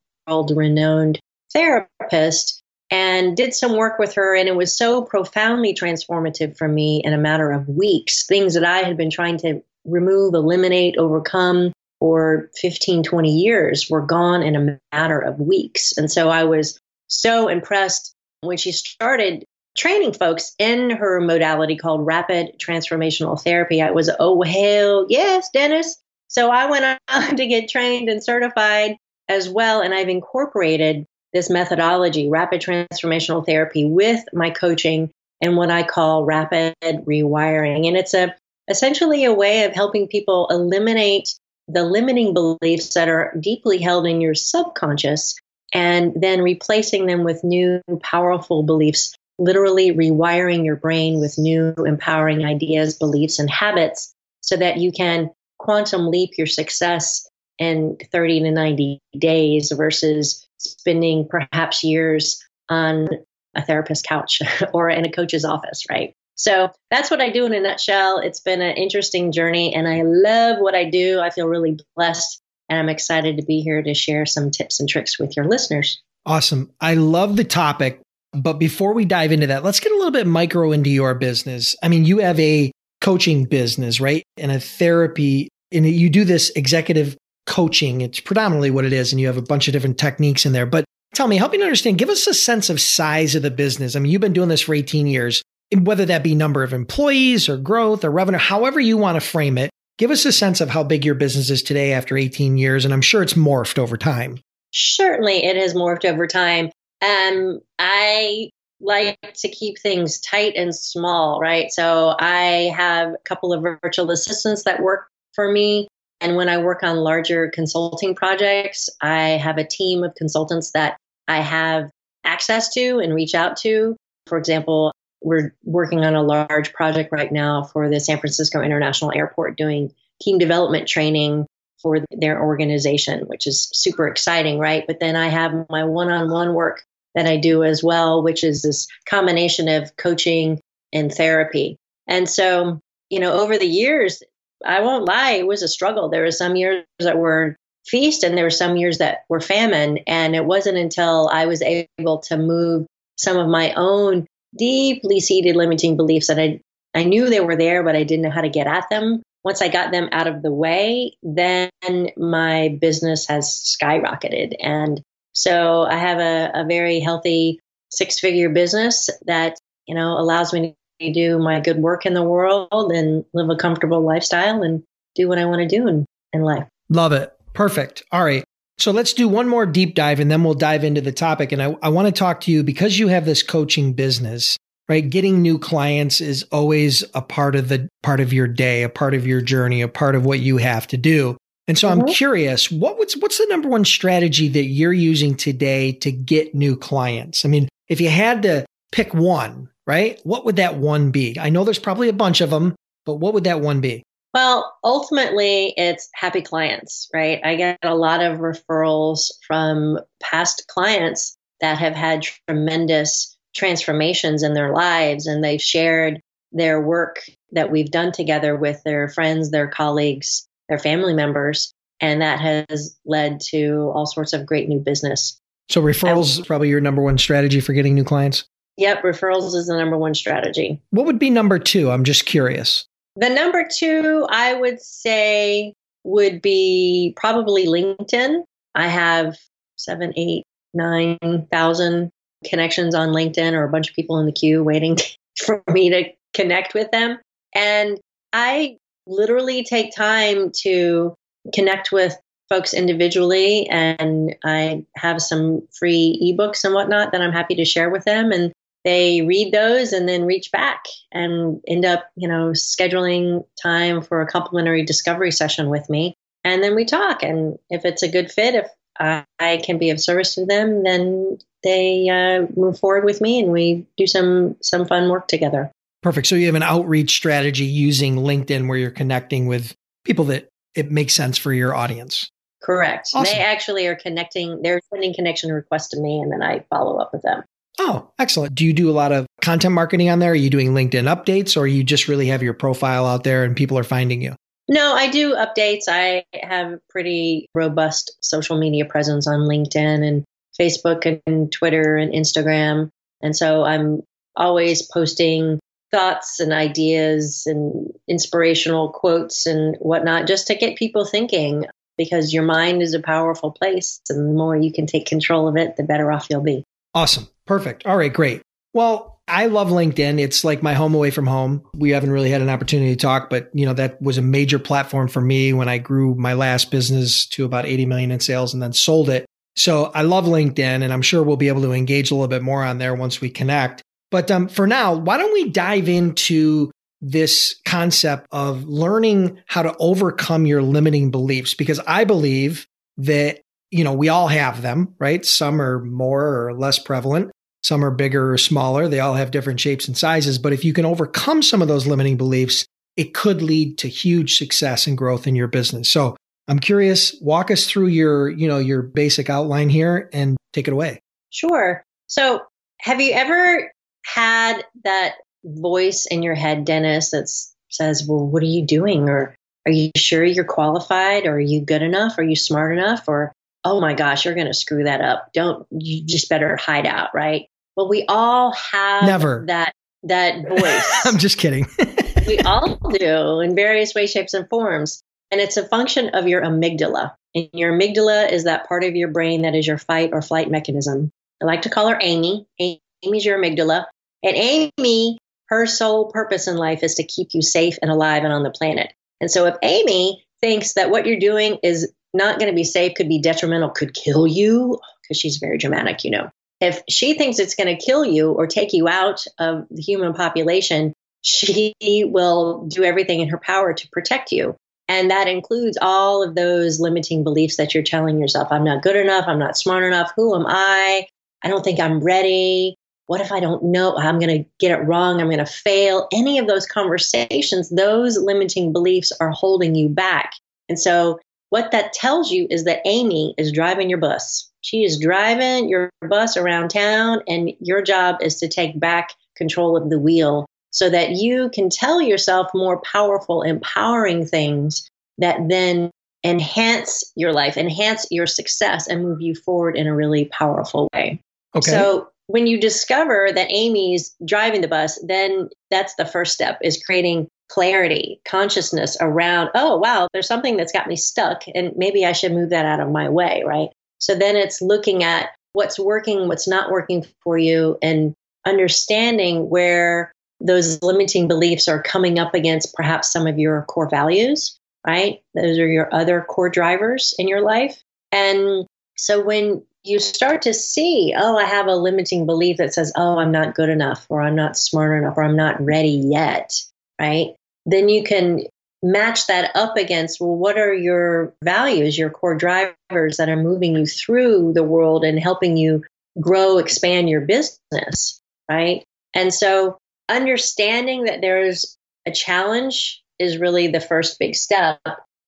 renowned 0.55 1.21
therapist 1.53 2.62
and 2.93 3.35
did 3.35 3.55
some 3.55 3.75
work 3.75 3.99
with 3.99 4.15
her. 4.15 4.37
And 4.37 4.49
it 4.49 4.55
was 4.55 4.77
so 4.77 5.03
profoundly 5.03 5.75
transformative 5.75 6.59
for 6.59 6.69
me 6.69 7.01
in 7.03 7.15
a 7.15 7.19
matter 7.19 7.51
of 7.51 7.67
weeks. 7.67 8.27
Things 8.27 8.53
that 8.53 8.65
I 8.65 8.81
had 8.81 8.99
been 8.99 9.11
trying 9.11 9.39
to 9.39 9.63
remove, 9.87 10.35
eliminate, 10.35 10.99
overcome 10.99 11.73
for 11.99 12.51
15, 12.61 13.03
20 13.03 13.31
years 13.31 13.89
were 13.89 14.05
gone 14.05 14.43
in 14.43 14.57
a 14.57 14.79
matter 14.95 15.19
of 15.19 15.41
weeks. 15.41 15.97
And 15.97 16.13
so 16.13 16.29
I 16.29 16.45
was 16.45 16.79
so 17.09 17.49
impressed 17.49 18.15
when 18.43 18.59
she 18.59 18.73
started 18.73 19.45
training 19.75 20.13
folks 20.13 20.55
in 20.59 20.91
her 20.91 21.19
modality 21.19 21.77
called 21.77 22.05
rapid 22.05 22.59
transformational 22.59 23.43
therapy. 23.43 23.81
I 23.81 23.93
was, 23.93 24.11
oh, 24.21 24.43
hell 24.43 25.07
yes, 25.09 25.49
Dennis. 25.55 25.97
So 26.29 26.51
I 26.51 26.67
went 26.67 27.01
on 27.09 27.37
to 27.37 27.47
get 27.47 27.71
trained 27.71 28.11
and 28.11 28.23
certified 28.23 28.97
as 29.29 29.49
well. 29.49 29.81
And 29.81 29.95
I've 29.95 30.11
incorporated 30.11 31.07
this 31.33 31.51
methodology, 31.51 32.29
rapid 32.29 32.61
transformational 32.61 33.45
therapy, 33.45 33.85
with 33.85 34.23
my 34.33 34.51
coaching 34.51 35.11
and 35.41 35.57
what 35.57 35.71
I 35.71 35.83
call 35.83 36.25
rapid 36.25 36.75
rewiring. 36.83 37.89
And 37.89 37.97
it's 37.97 38.15
a 38.15 38.35
essentially 38.69 39.25
a 39.25 39.35
way 39.35 39.65
of 39.65 39.73
helping 39.73 40.07
people 40.07 40.47
eliminate 40.51 41.35
the 41.69 41.85
limiting 41.85 42.35
beliefs 42.35 42.95
that 42.95 43.09
are 43.09 43.35
deeply 43.41 43.79
held 43.79 44.07
in 44.07 44.21
your 44.21 44.35
subconscious 44.35 45.35
and 45.73 46.13
then 46.15 46.43
replacing 46.43 47.07
them 47.07 47.25
with 47.25 47.45
new 47.45 47.81
powerful 48.03 48.63
beliefs, 48.63 49.15
literally 49.39 49.93
rewiring 49.93 50.65
your 50.65 50.77
brain 50.77 51.19
with 51.19 51.39
new 51.39 51.73
empowering 51.79 52.45
ideas, 52.45 52.99
beliefs, 52.99 53.39
and 53.39 53.51
habits 53.51 54.13
so 54.43 54.57
that 54.57 54.79
you 54.79 54.93
can 54.93 55.31
quantum 55.59 56.09
leap 56.09 56.37
your 56.37 56.47
success 56.47 57.29
in 57.63 57.97
30 58.11 58.41
to 58.41 58.51
90 58.51 58.99
days 59.17 59.71
versus 59.71 60.45
spending 60.59 61.29
perhaps 61.29 61.85
years 61.85 62.43
on 62.69 63.09
a 63.55 63.65
therapist's 63.65 64.05
couch 64.05 64.41
or 64.73 64.91
in 64.91 65.07
a 65.07 65.13
coach's 65.13 65.45
office, 65.45 65.85
right? 65.89 66.13
So 66.35 66.73
that's 66.91 67.09
what 67.09 67.21
I 67.21 67.31
do 67.31 67.47
in 67.47 67.55
a 67.55 67.61
nutshell. 67.61 68.19
It's 68.19 68.41
been 68.41 68.61
an 68.63 68.77
interesting 68.77 69.31
journey 69.31 69.73
and 69.77 69.87
I 69.87 70.03
love 70.03 70.59
what 70.59 70.75
I 70.75 70.91
do. 70.91 71.21
I 71.21 71.31
feel 71.31 71.47
really 71.47 71.79
blessed 71.95 72.41
and 72.69 72.81
I'm 72.81 72.89
excited 72.89 73.37
to 73.37 73.45
be 73.45 73.61
here 73.61 73.81
to 73.81 73.95
share 73.95 74.27
some 74.27 74.51
tips 74.51 74.81
and 74.81 74.89
tricks 74.89 75.21
with 75.21 75.37
your 75.37 75.47
listeners. 75.47 76.03
Awesome. 76.27 76.73
I 76.81 76.95
love 76.95 77.37
the 77.37 77.45
topic. 77.45 78.01
But 78.33 78.55
before 78.55 78.93
we 78.93 79.05
dive 79.05 79.31
into 79.31 79.47
that, 79.49 79.63
let's 79.63 79.79
get 79.79 79.93
a 79.93 79.97
little 79.97 80.11
bit 80.11 80.27
micro 80.27 80.73
into 80.73 80.91
your 80.91 81.15
business. 81.15 81.77
I 81.81 81.89
mean, 81.89 82.07
you 82.07 82.19
have 82.19 82.41
a 82.41 82.73
coaching 83.01 83.45
business, 83.45 84.01
right? 84.01 84.25
And 84.37 84.51
a 84.51 84.59
therapy, 84.59 85.49
and 85.71 85.87
you 85.87 86.09
do 86.11 86.25
this 86.25 86.51
executive 86.57 87.17
coaching. 87.47 88.01
It's 88.01 88.21
predominantly 88.21 88.71
what 88.71 88.85
it 88.85 88.93
is. 88.93 89.13
And 89.13 89.21
you 89.21 89.27
have 89.27 89.37
a 89.37 89.43
bunch 89.43 89.69
of 89.69 89.73
different 89.73 89.99
techniques 89.99 90.47
in 90.47 90.53
there. 90.53 90.67
But 90.67 90.85
tell 91.15 91.29
me, 91.29 91.37
help 91.37 91.53
me 91.53 91.63
understand, 91.63 91.99
give 91.99 92.09
us 92.09 92.27
a 92.27 92.35
sense 92.35 92.71
of 92.71 92.81
size 92.81 93.35
of 93.35 93.43
the 93.43 93.51
business. 93.51 93.97
I 93.97 94.01
mean, 94.01 94.13
you've 94.13 94.21
been 94.21 94.33
doing 94.33 94.49
this 94.49 94.63
for 94.63 94.75
18 94.75 95.07
years, 95.07 95.43
whether 95.77 96.05
that 96.07 96.23
be 96.23 96.35
number 96.35 96.63
of 96.63 96.73
employees 96.73 97.49
or 97.49 97.57
growth 97.57 98.05
or 98.05 98.11
revenue, 98.11 98.39
however 98.39 98.81
you 98.81 98.97
want 98.97 99.17
to 99.17 99.21
frame 99.21 99.59
it. 99.59 99.71
Give 99.99 100.11
us 100.11 100.25
a 100.25 100.33
sense 100.33 100.61
of 100.61 100.71
how 100.71 100.83
big 100.83 101.05
your 101.05 101.15
business 101.15 101.51
is 101.51 101.63
today 101.63 101.93
after 101.93 102.17
18 102.17 102.57
years. 102.57 102.85
And 102.85 102.95
I'm 102.95 103.03
sure 103.03 103.23
it's 103.23 103.35
morphed 103.35 103.79
over 103.79 103.97
time. 103.97 104.39
Certainly, 104.73 105.45
it 105.45 105.57
has 105.57 105.75
morphed 105.75 106.05
over 106.05 106.27
time. 106.27 106.71
Um, 107.03 107.61
I 107.79 108.51
like 108.81 109.19
to 109.35 109.49
keep 109.49 109.79
things 109.79 110.21
tight 110.21 110.55
and 110.57 110.75
small, 110.75 111.39
right? 111.41 111.71
So 111.71 112.15
I 112.19 112.73
have 112.77 113.09
a 113.09 113.19
couple 113.25 113.53
of 113.53 113.63
virtual 113.63 114.11
assistants 114.11 114.65
that 114.65 114.83
work 114.83 115.09
for 115.35 115.51
me. 115.51 115.89
And 116.23 116.37
when 116.37 116.49
I 116.49 116.59
work 116.59 116.85
on 116.85 116.99
larger 116.99 117.51
consulting 117.51 118.15
projects, 118.15 118.89
I 119.01 119.31
have 119.31 119.59
a 119.59 119.67
team 119.67 120.05
of 120.05 120.15
consultants 120.15 120.71
that 120.71 120.97
I 121.27 121.39
have 121.39 121.91
access 122.25 122.73
to 122.75 123.01
and 123.01 123.13
reach 123.13 123.35
out 123.35 123.57
to. 123.59 123.97
For 124.29 124.39
example, 124.39 124.93
we're 125.21 125.53
working 125.65 126.05
on 126.05 126.15
a 126.15 126.23
large 126.23 126.73
project 126.73 127.11
right 127.11 127.33
now 127.33 127.65
for 127.65 127.91
the 127.91 127.99
San 127.99 128.19
Francisco 128.19 128.61
International 128.61 129.13
Airport 129.13 129.57
doing 129.57 129.93
team 130.23 130.39
development 130.39 130.87
training 130.87 131.47
for 131.81 131.99
their 132.13 132.41
organization, 132.41 133.25
which 133.27 133.49
is 133.49 133.69
super 133.73 134.07
exciting, 134.07 134.61
right? 134.61 134.85
But 134.87 135.01
then 135.01 135.17
I 135.17 135.29
have 135.29 135.53
my 135.69 135.83
one 135.83 136.11
on 136.11 136.31
one 136.31 136.55
work 136.55 136.85
that 137.17 137.27
I 137.27 137.37
do 137.37 137.65
as 137.65 137.83
well, 137.83 138.23
which 138.23 138.45
is 138.45 138.63
this 138.63 138.87
combination 139.09 139.69
of 139.69 139.97
coaching 139.97 140.61
and 140.93 141.13
therapy. 141.13 141.77
And 142.07 142.29
so, 142.29 142.79
you 143.11 143.19
know, 143.19 143.33
over 143.33 143.59
the 143.59 143.67
years, 143.67 144.23
I 144.65 144.81
won't 144.81 145.07
lie, 145.07 145.33
it 145.33 145.47
was 145.47 145.63
a 145.63 145.69
struggle. 145.69 146.09
There 146.09 146.23
were 146.23 146.31
some 146.31 146.57
years 146.57 146.85
that 146.99 147.19
were 147.19 147.57
feast 147.87 148.23
and 148.23 148.37
there 148.37 148.45
were 148.45 148.51
some 148.51 148.77
years 148.77 148.99
that 148.99 149.25
were 149.29 149.41
famine. 149.41 149.99
And 150.07 150.35
it 150.35 150.45
wasn't 150.45 150.79
until 150.79 151.29
I 151.33 151.47
was 151.47 151.63
able 151.63 152.19
to 152.19 152.37
move 152.37 152.87
some 153.17 153.37
of 153.37 153.49
my 153.49 153.73
own 153.75 154.27
deeply 154.57 155.21
seated 155.21 155.57
limiting 155.57 155.97
beliefs 155.97 156.29
that 156.29 156.39
I, 156.39 156.61
I 156.95 157.05
knew 157.05 157.29
they 157.29 157.41
were 157.41 157.57
there, 157.57 157.83
but 157.83 157.97
I 157.97 158.05
didn't 158.05 158.23
know 158.23 158.31
how 158.31 158.43
to 158.43 158.49
get 158.49 158.67
at 158.67 158.89
them. 158.91 159.23
Once 159.45 159.61
I 159.61 159.69
got 159.69 159.91
them 159.91 160.09
out 160.13 160.29
of 160.29 160.43
the 160.43 160.53
way, 160.53 161.17
then 161.23 161.71
my 162.17 162.79
business 162.81 163.27
has 163.27 163.77
skyrocketed. 163.81 164.53
And 164.61 165.01
so 165.33 165.83
I 165.83 165.97
have 165.97 166.19
a, 166.19 166.51
a 166.55 166.65
very 166.65 167.01
healthy 167.01 167.59
six 167.91 168.21
figure 168.21 168.51
business 168.51 169.11
that, 169.27 169.59
you 169.87 169.95
know, 169.95 170.19
allows 170.19 170.53
me 170.53 170.77
do 171.11 171.39
my 171.39 171.61
good 171.61 171.79
work 171.79 172.05
in 172.05 172.13
the 172.13 172.23
world 172.23 172.93
and 172.93 173.25
live 173.33 173.49
a 173.49 173.57
comfortable 173.57 174.03
lifestyle 174.03 174.63
and 174.63 174.83
do 175.15 175.29
what 175.29 175.39
I 175.39 175.47
want 175.47 175.63
to 175.63 175.77
do 175.77 175.89
in, 175.89 176.05
in 176.33 176.43
life. 176.43 176.67
Love 176.91 177.13
it. 177.13 177.33
Perfect. 177.55 178.03
All 178.13 178.25
right. 178.25 178.45
So 178.79 178.91
let's 178.91 179.13
do 179.13 179.29
one 179.29 179.49
more 179.49 179.65
deep 179.65 179.95
dive 179.95 180.21
and 180.21 180.31
then 180.31 180.45
we'll 180.45 180.55
dive 180.55 180.85
into 180.85 181.01
the 181.01 181.13
topic. 181.13 181.53
And 181.53 181.63
I, 181.63 181.77
I 181.83 181.89
want 181.89 182.07
to 182.07 182.13
talk 182.13 182.41
to 182.43 182.51
you 182.51 182.63
because 182.63 182.99
you 182.99 183.09
have 183.09 183.25
this 183.25 183.43
coaching 183.43 183.93
business, 183.93 184.57
right? 184.89 185.09
Getting 185.09 185.41
new 185.41 185.59
clients 185.59 186.21
is 186.21 186.45
always 186.51 187.05
a 187.15 187.23
part 187.23 187.55
of 187.55 187.69
the 187.69 187.89
part 188.03 188.21
of 188.21 188.33
your 188.33 188.49
day, 188.49 188.83
a 188.83 188.89
part 188.89 189.15
of 189.15 189.27
your 189.27 189.41
journey, 189.41 189.83
a 189.83 189.89
part 189.89 190.15
of 190.15 190.25
what 190.25 190.41
you 190.41 190.57
have 190.57 190.87
to 190.89 190.97
do. 190.97 191.37
And 191.69 191.79
so 191.79 191.89
mm-hmm. 191.89 192.01
I'm 192.01 192.07
curious, 192.07 192.71
what 192.71 192.99
what's 192.99 193.17
what's 193.17 193.39
the 193.39 193.47
number 193.47 193.69
one 193.69 193.85
strategy 193.85 194.49
that 194.49 194.65
you're 194.65 194.93
using 194.93 195.37
today 195.37 195.93
to 195.93 196.11
get 196.11 196.55
new 196.55 196.77
clients? 196.77 197.45
I 197.45 197.49
mean, 197.49 197.69
if 197.89 198.01
you 198.01 198.09
had 198.09 198.43
to 198.43 198.65
pick 198.91 199.15
one, 199.15 199.69
right? 199.93 200.19
What 200.25 200.47
would 200.47 200.57
that 200.57 200.77
one 200.77 201.11
be? 201.11 201.37
I 201.39 201.51
know 201.51 201.65
there's 201.65 201.79
probably 201.79 202.09
a 202.09 202.15
bunch 202.15 202.41
of 202.41 202.49
them, 202.49 202.75
but 203.05 203.17
what 203.17 203.35
would 203.35 203.45
that 203.45 203.61
one 203.61 203.83
be? 203.83 204.03
Well, 204.33 204.75
ultimately, 204.83 205.75
it's 205.77 206.09
happy 206.15 206.41
clients, 206.41 207.11
right? 207.13 207.41
I 207.45 207.57
get 207.57 207.79
a 207.83 207.95
lot 207.95 208.23
of 208.23 208.39
referrals 208.39 209.31
from 209.47 209.99
past 210.23 210.65
clients 210.69 211.37
that 211.61 211.77
have 211.77 211.95
had 211.95 212.23
tremendous 212.23 213.37
transformations 213.55 214.43
in 214.43 214.55
their 214.55 214.73
lives 214.73 215.27
and 215.27 215.45
they've 215.45 215.61
shared 215.61 216.23
their 216.53 216.81
work 216.81 217.21
that 217.51 217.71
we've 217.71 217.91
done 217.91 218.13
together 218.13 218.57
with 218.57 218.83
their 218.85 219.11
friends, 219.11 219.51
their 219.51 219.69
colleagues, 219.69 220.49
their 220.71 220.79
family 220.79 221.13
members. 221.13 221.75
And 222.01 222.23
that 222.23 222.41
has 222.41 222.97
led 223.05 223.41
to 223.51 223.93
all 223.95 224.07
sorts 224.07 224.33
of 224.33 224.47
great 224.47 224.71
new 224.71 224.81
business. 224.81 225.39
So, 225.69 225.83
referrals 225.83 226.41
is 226.41 226.47
probably 226.47 226.71
your 226.71 226.81
number 226.81 227.03
one 227.03 227.19
strategy 227.19 227.61
for 227.61 227.75
getting 227.75 227.95
new 227.95 228.05
clients? 228.05 228.47
Yep, 228.77 229.03
referrals 229.03 229.55
is 229.55 229.67
the 229.67 229.77
number 229.77 229.99
one 229.99 230.15
strategy. 230.15 230.81
What 230.91 231.07
would 231.07 231.19
be 231.19 231.31
number 231.31 231.59
two? 231.59 231.91
I'm 231.91 232.05
just 232.05 232.27
curious. 232.27 232.87
The 233.17 233.29
number 233.29 233.67
two, 233.71 234.27
I 234.31 234.55
would 234.55 234.81
say, 234.81 235.75
would 236.05 236.41
be 236.41 237.13
probably 237.17 237.67
LinkedIn. 237.67 238.43
I 238.75 238.89
have 238.89 239.37
seven, 239.77 240.13
eight, 240.17 240.45
nine 240.73 241.19
thousand 241.51 242.11
connections 242.45 242.95
on 242.95 243.11
LinkedIn 243.11 243.53
or 243.53 243.65
a 243.65 243.69
bunch 243.69 243.91
of 243.91 243.95
people 243.95 244.19
in 244.19 244.27
the 244.27 244.33
queue 244.33 244.65
waiting 244.65 244.97
for 245.45 245.63
me 245.71 245.91
to 245.91 246.05
connect 246.35 246.75
with 246.75 246.91
them. 246.91 247.19
And 247.55 248.01
I 248.33 248.79
literally 249.07 249.65
take 249.65 249.95
time 249.95 250.51
to 250.63 251.15
connect 251.53 251.93
with 251.93 252.17
folks 252.49 252.75
individually 252.75 253.67
and 253.69 254.35
I 254.45 254.85
have 254.97 255.23
some 255.23 255.67
free 255.79 256.21
ebooks 256.23 256.65
and 256.65 256.75
whatnot 256.75 257.13
that 257.13 257.23
I'm 257.23 257.33
happy 257.33 257.55
to 257.55 257.65
share 257.65 257.91
with 257.91 258.05
them 258.05 258.31
and 258.31 258.53
they 258.85 259.23
read 259.23 259.53
those 259.53 259.93
and 259.93 260.09
then 260.09 260.25
reach 260.25 260.51
back 260.51 260.85
and 261.13 261.61
end 261.67 261.85
up, 261.85 262.05
you 262.17 262.29
know, 262.29 262.51
scheduling 262.51 263.45
time 263.61 264.03
for 264.03 264.21
a 264.21 264.27
complimentary 264.27 264.85
discovery 264.85 265.31
session 265.31 265.71
with 265.71 265.89
me. 265.89 266.15
And 266.45 266.63
then 266.63 266.75
we 266.75 266.85
talk. 266.85 267.23
And 267.23 267.59
if 267.71 267.85
it's 267.85 268.03
a 268.03 268.11
good 268.11 268.31
fit, 268.31 268.55
if 268.55 268.67
I, 268.99 269.25
can 269.63 269.79
be 269.79 269.91
of 269.91 270.01
service 270.01 270.35
to 270.35 270.47
them, 270.47 270.83
then 270.85 271.39
they 271.63 272.09
uh, 272.09 272.47
move 272.57 272.79
forward 272.79 273.05
with 273.05 273.21
me 273.21 273.41
and 273.41 273.53
we 273.53 273.87
do 273.97 274.07
some 274.07 274.57
some 274.61 274.87
fun 274.87 275.09
work 275.09 275.29
together. 275.29 275.71
Perfect. 276.03 276.27
So 276.27 276.35
you 276.35 276.47
have 276.47 276.55
an 276.55 276.63
outreach 276.63 277.13
strategy 277.13 277.65
using 277.65 278.17
LinkedIn 278.17 278.69
where 278.69 278.77
you're 278.77 278.91
connecting 278.91 279.47
with 279.47 279.75
people 280.05 280.25
that 280.27 280.49
it 280.75 280.91
makes 280.91 281.13
sense 281.13 281.39
for 281.39 281.53
your 281.53 281.75
audience. 281.75 282.29
Correct. 282.63 283.09
Awesome. 283.15 283.25
They 283.25 283.43
actually 283.43 283.87
are 283.87 283.97
connecting, 283.97 284.63
they're 284.63 284.81
sending 284.91 285.15
connection 285.15 285.53
requests 285.53 285.89
to 285.91 286.01
me 286.01 286.21
and 286.21 286.33
then 286.33 286.43
I 286.43 286.65
follow 286.71 286.99
up 286.99 287.13
with 287.13 287.23
them. 287.23 287.43
Oh, 287.79 288.11
excellent. 288.19 288.55
Do 288.55 288.65
you 288.65 288.73
do 288.73 288.91
a 288.91 288.93
lot 288.93 289.13
of 289.13 289.27
content 289.41 289.75
marketing 289.75 290.11
on 290.11 290.19
there? 290.19 290.33
Are 290.33 290.37
you 290.37 290.51
doing 290.51 290.73
LinkedIn 290.73 291.13
updates 291.13 291.57
or 291.57 291.67
you 291.67 291.83
just 291.83 292.09
really 292.09 292.27
have 292.27 292.43
your 292.43 292.55
profile 292.55 293.07
out 293.07 293.25
there 293.25 293.45
and 293.45 293.57
people 293.57 293.79
are 293.79 293.85
finding 293.85 294.21
you? 294.21 294.37
No, 294.69 294.95
I 294.95 295.11
do 295.11 295.35
updates. 295.35 295.85
I 295.89 296.25
have 296.35 296.79
pretty 296.89 297.49
robust 297.55 298.17
social 298.21 298.59
media 298.59 298.85
presence 298.85 299.27
on 299.27 299.41
LinkedIn 299.41 300.07
and 300.07 300.25
Facebook 300.61 301.21
and 301.27 301.51
Twitter 301.51 301.97
and 301.97 302.13
Instagram. 302.13 302.91
And 303.23 303.37
so 303.37 303.65
I'm 303.65 304.03
always 304.37 304.83
posting 304.83 305.59
thoughts 305.91 306.41
and 306.41 306.53
ideas 306.53 307.43
and 307.47 307.93
inspirational 308.09 308.91
quotes 308.91 309.47
and 309.47 309.77
whatnot 309.79 310.27
just 310.27 310.47
to 310.47 310.55
get 310.55 310.79
people 310.79 311.05
thinking 311.05 311.67
because 311.99 312.33
your 312.33 312.43
mind 312.43 312.83
is 312.83 312.95
a 312.95 313.01
powerful 313.01 313.51
place. 313.51 314.01
And 314.09 314.31
the 314.31 314.33
more 314.33 314.57
you 314.57 314.73
can 314.73 314.87
take 314.87 315.07
control 315.07 315.49
of 315.49 315.57
it, 315.57 315.77
the 315.77 315.83
better 315.83 316.11
off 316.11 316.29
you'll 316.31 316.41
be. 316.41 316.65
Awesome. 316.95 317.29
Perfect. 317.53 317.85
All 317.85 317.99
right, 317.99 318.11
great. 318.11 318.41
Well, 318.73 319.21
I 319.29 319.45
love 319.49 319.69
LinkedIn. 319.69 320.19
It's 320.19 320.43
like 320.43 320.63
my 320.63 320.73
home 320.73 320.95
away 320.95 321.11
from 321.11 321.27
home. 321.27 321.63
We 321.75 321.91
haven't 321.91 322.11
really 322.11 322.31
had 322.31 322.41
an 322.41 322.49
opportunity 322.49 322.97
to 322.97 322.97
talk, 322.97 323.29
but 323.29 323.51
you 323.53 323.67
know, 323.67 323.75
that 323.75 324.01
was 324.01 324.17
a 324.17 324.23
major 324.23 324.59
platform 324.59 325.07
for 325.07 325.21
me 325.21 325.53
when 325.53 325.69
I 325.69 325.77
grew 325.77 326.15
my 326.15 326.33
last 326.33 326.71
business 326.71 327.27
to 327.27 327.45
about 327.45 327.67
80 327.67 327.85
million 327.85 328.11
in 328.11 328.21
sales 328.21 328.55
and 328.55 328.63
then 328.63 328.73
sold 328.73 329.11
it. 329.11 329.27
So 329.55 329.93
I 329.95 330.01
love 330.01 330.25
LinkedIn 330.25 330.83
and 330.83 330.91
I'm 330.95 331.03
sure 331.03 331.23
we'll 331.23 331.37
be 331.37 331.49
able 331.49 331.61
to 331.61 331.73
engage 331.73 332.11
a 332.11 332.15
little 332.15 332.27
bit 332.27 332.41
more 332.41 332.65
on 332.65 332.79
there 332.79 332.95
once 332.95 333.21
we 333.21 333.29
connect. 333.29 333.83
But 334.11 334.31
um, 334.31 334.49
for 334.49 334.67
now, 334.67 334.95
why 334.95 335.19
don't 335.19 335.35
we 335.35 335.51
dive 335.51 335.91
into 335.91 336.71
this 337.03 337.61
concept 337.67 338.29
of 338.33 338.65
learning 338.65 339.41
how 339.45 339.61
to 339.61 339.77
overcome 339.79 340.47
your 340.47 340.63
limiting 340.63 341.11
beliefs? 341.11 341.53
Because 341.53 341.81
I 341.87 342.05
believe 342.05 342.67
that, 342.97 343.43
you 343.71 343.85
know, 343.85 343.93
we 343.93 344.09
all 344.09 344.29
have 344.29 344.63
them, 344.63 344.95
right? 344.99 345.23
Some 345.23 345.61
are 345.61 345.85
more 345.85 346.47
or 346.47 346.55
less 346.55 346.79
prevalent. 346.79 347.31
Some 347.63 347.85
are 347.85 347.91
bigger 347.91 348.33
or 348.33 348.39
smaller. 348.39 348.89
They 348.89 349.01
all 349.01 349.15
have 349.15 349.31
different 349.31 349.61
shapes 349.61 349.87
and 349.87 349.97
sizes. 349.97 350.39
But 350.39 350.53
if 350.53 350.65
you 350.65 350.73
can 350.73 350.85
overcome 350.85 351.43
some 351.43 351.63
of 351.63 351.69
those 351.69 351.87
limiting 351.87 352.17
beliefs, 352.17 352.67
it 352.97 353.15
could 353.15 353.41
lead 353.41 353.79
to 353.79 353.89
huge 353.89 354.37
success 354.37 354.87
and 354.87 354.99
growth 354.99 355.27
in 355.27 355.37
your 355.37 355.49
business. 355.49 355.91
So 355.91 356.17
I'm 356.49 356.59
curious, 356.59 357.15
walk 357.21 357.51
us 357.51 357.67
through 357.67 357.87
your, 357.87 358.29
you 358.29 358.49
know, 358.49 358.59
your 358.59 358.83
basic 358.83 359.31
outline 359.31 359.69
here 359.69 360.11
and 360.13 360.37
take 360.53 360.67
it 360.67 360.73
away. 360.73 361.01
Sure. 361.31 361.85
So, 362.09 362.43
have 362.81 363.01
you 363.01 363.13
ever 363.13 363.73
had 364.05 364.63
that 364.85 365.15
voice 365.45 366.07
in 366.07 366.23
your 366.23 366.35
head, 366.35 366.65
Dennis, 366.65 367.11
that 367.11 367.29
says, 367.71 368.05
Well, 368.07 368.27
what 368.27 368.43
are 368.43 368.47
you 368.47 368.67
doing? 368.67 369.09
Or 369.09 369.35
are 369.67 369.73
you 369.73 369.91
sure 369.97 370.25
you're 370.25 370.45
qualified? 370.45 371.27
Or 371.27 371.37
are 371.37 371.41
you 371.41 371.65
good 371.65 371.83
enough? 371.83 372.19
Are 372.19 372.25
you 372.25 372.37
smart 372.37 372.77
enough? 372.77 373.09
Or, 373.09 373.33
oh 373.65 373.81
my 373.81 373.95
gosh, 373.95 374.25
you're 374.25 374.35
going 374.35 374.49
to 374.49 374.55
screw 374.55 374.85
that 374.85 375.01
up. 375.01 375.33
Don't, 375.33 375.67
you 375.71 376.05
just 376.05 376.29
better 376.29 376.57
hide 376.57 376.87
out, 376.87 377.11
right? 377.15 377.47
Well, 377.77 377.89
we 377.89 378.05
all 378.09 378.53
have 378.53 379.05
Never. 379.05 379.45
that 379.47 379.75
that 380.05 380.47
voice. 380.49 381.07
I'm 381.07 381.19
just 381.19 381.39
kidding. 381.39 381.67
we 382.27 382.39
all 382.41 382.77
do 382.77 383.41
in 383.41 383.55
various 383.55 383.95
ways, 383.95 384.11
shapes, 384.11 384.35
and 384.35 384.49
forms. 384.49 385.03
And 385.31 385.41
it's 385.41 385.57
a 385.57 385.67
function 385.67 386.11
of 386.11 386.29
your 386.29 386.43
amygdala. 386.43 387.15
And 387.35 387.49
your 387.55 387.73
amygdala 387.73 388.31
is 388.31 388.45
that 388.45 388.69
part 388.69 388.85
of 388.85 388.95
your 388.95 389.09
brain 389.09 389.43
that 389.43 389.55
is 389.55 389.67
your 389.67 389.79
fight 389.79 390.11
or 390.13 390.21
flight 390.21 390.51
mechanism. 390.51 391.11
I 391.43 391.47
like 391.47 391.63
to 391.63 391.71
call 391.71 391.89
her 391.89 391.99
Amy. 392.01 392.47
Amy's 392.61 393.25
your 393.25 393.39
amygdala. 393.39 393.87
And 394.23 394.37
Amy, 394.37 395.19
her 395.47 395.67
sole 395.67 396.11
purpose 396.11 396.47
in 396.49 396.57
life 396.57 396.83
is 396.83 396.97
to 396.97 397.05
keep 397.05 397.29
you 397.33 397.43
safe 397.43 397.79
and 397.81 397.91
alive 397.91 398.25
and 398.25 398.33
on 398.33 398.43
the 398.43 398.51
planet. 398.51 398.93
And 399.21 399.31
so 399.31 399.47
if 399.47 399.57
Amy 399.63 400.25
thinks 400.41 400.75
that 400.75 400.91
what 400.91 401.07
you're 401.07 401.19
doing 401.19 401.59
is 401.63 401.91
not 402.13 402.39
going 402.39 402.51
to 402.51 402.55
be 402.57 402.65
safe, 402.65 402.95
could 402.95 403.09
be 403.09 403.21
detrimental, 403.21 403.71
could 403.71 403.95
kill 403.95 404.27
you, 404.27 404.79
because 405.03 405.19
she's 405.19 405.39
very 405.39 405.59
dramatic, 405.59 406.05
you 406.05 406.11
know. 406.11 406.31
If 406.63 406.81
she 406.89 407.19
thinks 407.19 407.41
it's 407.41 407.57
going 407.57 407.77
to 407.77 407.85
kill 407.85 408.05
you 408.05 408.31
or 408.31 408.47
take 408.47 408.73
you 408.73 408.87
out 408.87 409.25
of 409.41 409.67
the 409.69 409.83
human 409.83 410.15
population, 410.15 410.93
she 411.23 411.75
will 412.07 412.67
do 412.69 412.85
everything 412.85 413.19
in 413.19 413.29
her 413.31 413.39
power 413.39 413.75
to 413.75 413.89
protect 413.89 414.31
you. 414.31 414.55
And 414.87 415.11
that 415.11 415.27
includes 415.27 415.77
all 415.83 416.23
of 416.23 416.37
those 416.37 416.79
limiting 416.79 417.25
beliefs 417.25 417.57
that 417.57 417.75
you're 417.75 417.83
telling 417.83 418.21
yourself 418.21 418.47
I'm 418.53 418.63
not 418.63 418.83
good 418.83 418.95
enough, 418.95 419.25
I'm 419.27 419.41
not 419.41 419.59
smart 419.59 419.83
enough, 419.83 420.13
who 420.15 420.37
am 420.37 420.47
I? 420.47 421.07
I 421.43 421.49
don't 421.49 421.65
think 421.65 421.81
I'm 421.81 421.99
ready. 421.99 422.77
What 423.07 423.21
if 423.21 423.33
I 423.33 423.41
don't 423.41 423.65
know? 423.65 423.97
I'm 423.97 424.21
going 424.21 424.45
to 424.45 424.49
get 424.61 424.71
it 424.71 424.85
wrong. 424.85 425.21
I'm 425.21 425.27
going 425.27 425.39
to 425.39 425.47
fail. 425.47 426.07
Any 426.13 426.39
of 426.39 426.47
those 426.47 426.67
conversations, 426.67 427.71
those 427.71 428.19
limiting 428.19 428.73
beliefs 428.73 429.11
are 429.21 429.31
holding 429.31 429.75
you 429.75 429.89
back. 429.89 430.33
And 430.69 430.79
so, 430.79 431.19
what 431.51 431.73
that 431.73 431.93
tells 431.93 432.31
you 432.31 432.47
is 432.49 432.65
that 432.65 432.83
Amy 432.85 433.35
is 433.37 433.51
driving 433.51 433.91
your 433.91 433.99
bus. 433.99 434.52
She 434.63 434.85
is 434.85 434.99
driving 434.99 435.69
your 435.69 435.91
bus 436.09 436.37
around 436.37 436.71
town, 436.71 437.23
and 437.29 437.53
your 437.61 437.83
job 437.83 438.17
is 438.23 438.37
to 438.37 438.49
take 438.49 438.79
back 438.81 439.11
control 439.37 439.77
of 439.77 439.91
the 439.91 439.99
wheel 439.99 440.47
so 440.71 440.89
that 440.89 441.11
you 441.11 441.51
can 441.51 441.69
tell 441.69 442.01
yourself 442.01 442.49
more 442.55 442.81
powerful, 442.81 443.43
empowering 443.43 444.25
things 444.25 444.89
that 445.19 445.39
then 445.49 445.91
enhance 446.25 447.13
your 447.17 447.33
life, 447.33 447.57
enhance 447.57 448.07
your 448.11 448.27
success, 448.27 448.87
and 448.87 449.03
move 449.03 449.21
you 449.21 449.35
forward 449.35 449.77
in 449.77 449.87
a 449.87 449.95
really 449.95 450.27
powerful 450.27 450.89
way. 450.95 451.21
Okay. 451.55 451.71
So 451.71 452.09
when 452.29 452.47
you 452.47 452.61
discover 452.61 453.31
that 453.35 453.53
Amy's 453.53 454.15
driving 454.25 454.61
the 454.61 454.69
bus, 454.69 454.99
then 455.07 455.51
that's 455.71 455.95
the 455.97 456.07
first 456.07 456.33
step 456.33 456.59
is 456.63 456.83
creating 456.83 457.29
clarity, 457.49 458.21
consciousness 458.25 458.97
around, 459.01 459.51
oh, 459.55 459.77
wow, 459.77 460.09
there's 460.13 460.29
something 460.29 460.57
that's 460.57 460.73
got 460.73 460.87
me 460.87 460.97
stuck 460.97 461.43
and 461.55 461.73
maybe 461.77 462.07
I 462.07 462.13
should 462.13 462.33
move 462.33 462.51
that 462.51 462.65
out 462.65 462.81
of 462.81 462.91
my 462.91 463.11
way, 463.11 463.43
right? 463.45 463.69
So 464.03 464.17
then 464.17 464.35
it's 464.35 464.61
looking 464.61 465.05
at 465.05 465.31
what's 465.53 465.79
working, 465.79 466.27
what's 466.27 466.49
not 466.49 466.73
working 466.73 467.07
for 467.23 467.39
you, 467.39 467.79
and 467.81 468.15
understanding 468.45 469.49
where 469.49 470.11
those 470.41 470.83
limiting 470.83 471.29
beliefs 471.29 471.69
are 471.69 471.81
coming 471.81 472.19
up 472.19 472.35
against 472.35 472.75
perhaps 472.75 473.13
some 473.13 473.29
of 473.29 473.39
your 473.39 473.63
core 473.63 473.89
values, 473.89 474.59
right? 474.85 475.23
Those 475.37 475.57
are 475.61 475.69
your 475.69 475.89
other 475.95 476.21
core 476.21 476.51
drivers 476.51 477.15
in 477.17 477.29
your 477.29 477.43
life. 477.43 477.81
And 478.11 478.67
so 478.97 479.23
when 479.23 479.63
you 479.85 480.01
start 480.01 480.43
to 480.43 480.53
see, 480.53 481.15
oh, 481.17 481.37
I 481.37 481.45
have 481.45 481.69
a 481.69 481.77
limiting 481.77 482.27
belief 482.27 482.57
that 482.57 482.75
says, 482.75 482.93
oh, 482.97 483.19
I'm 483.19 483.31
not 483.31 483.55
good 483.55 483.69
enough, 483.69 484.05
or 484.09 484.21
I'm 484.21 484.35
not 484.35 484.57
smart 484.57 485.01
enough, 485.01 485.17
or 485.17 485.23
I'm 485.23 485.37
not 485.37 485.65
ready 485.65 486.03
yet, 486.05 486.61
right? 487.01 487.37
Then 487.67 487.89
you 487.89 488.03
can 488.03 488.43
match 488.83 489.27
that 489.29 489.55
up 489.55 489.77
against, 489.77 490.21
well, 490.21 490.35
what 490.35 490.59
are 490.59 490.75
your 490.75 491.35
values, 491.43 491.97
your 491.97 492.11
core 492.11 492.35
drivers 492.35 493.17
that 493.17 493.29
are 493.29 493.37
moving 493.37 493.77
you 493.77 493.87
through 493.87 494.53
the 494.53 494.65
world 494.65 495.05
and 495.05 495.19
helping 495.19 495.57
you 495.57 495.85
grow, 496.21 496.59
expand 496.59 497.09
your 497.09 497.21
business, 497.21 498.21
right? 498.51 498.85
And 499.15 499.33
so 499.33 499.79
understanding 500.09 501.05
that 501.05 501.21
there's 501.21 501.77
a 502.07 502.11
challenge 502.11 503.03
is 503.19 503.39
really 503.39 503.69
the 503.69 503.81
first 503.81 504.19
big 504.19 504.35
step. 504.35 504.81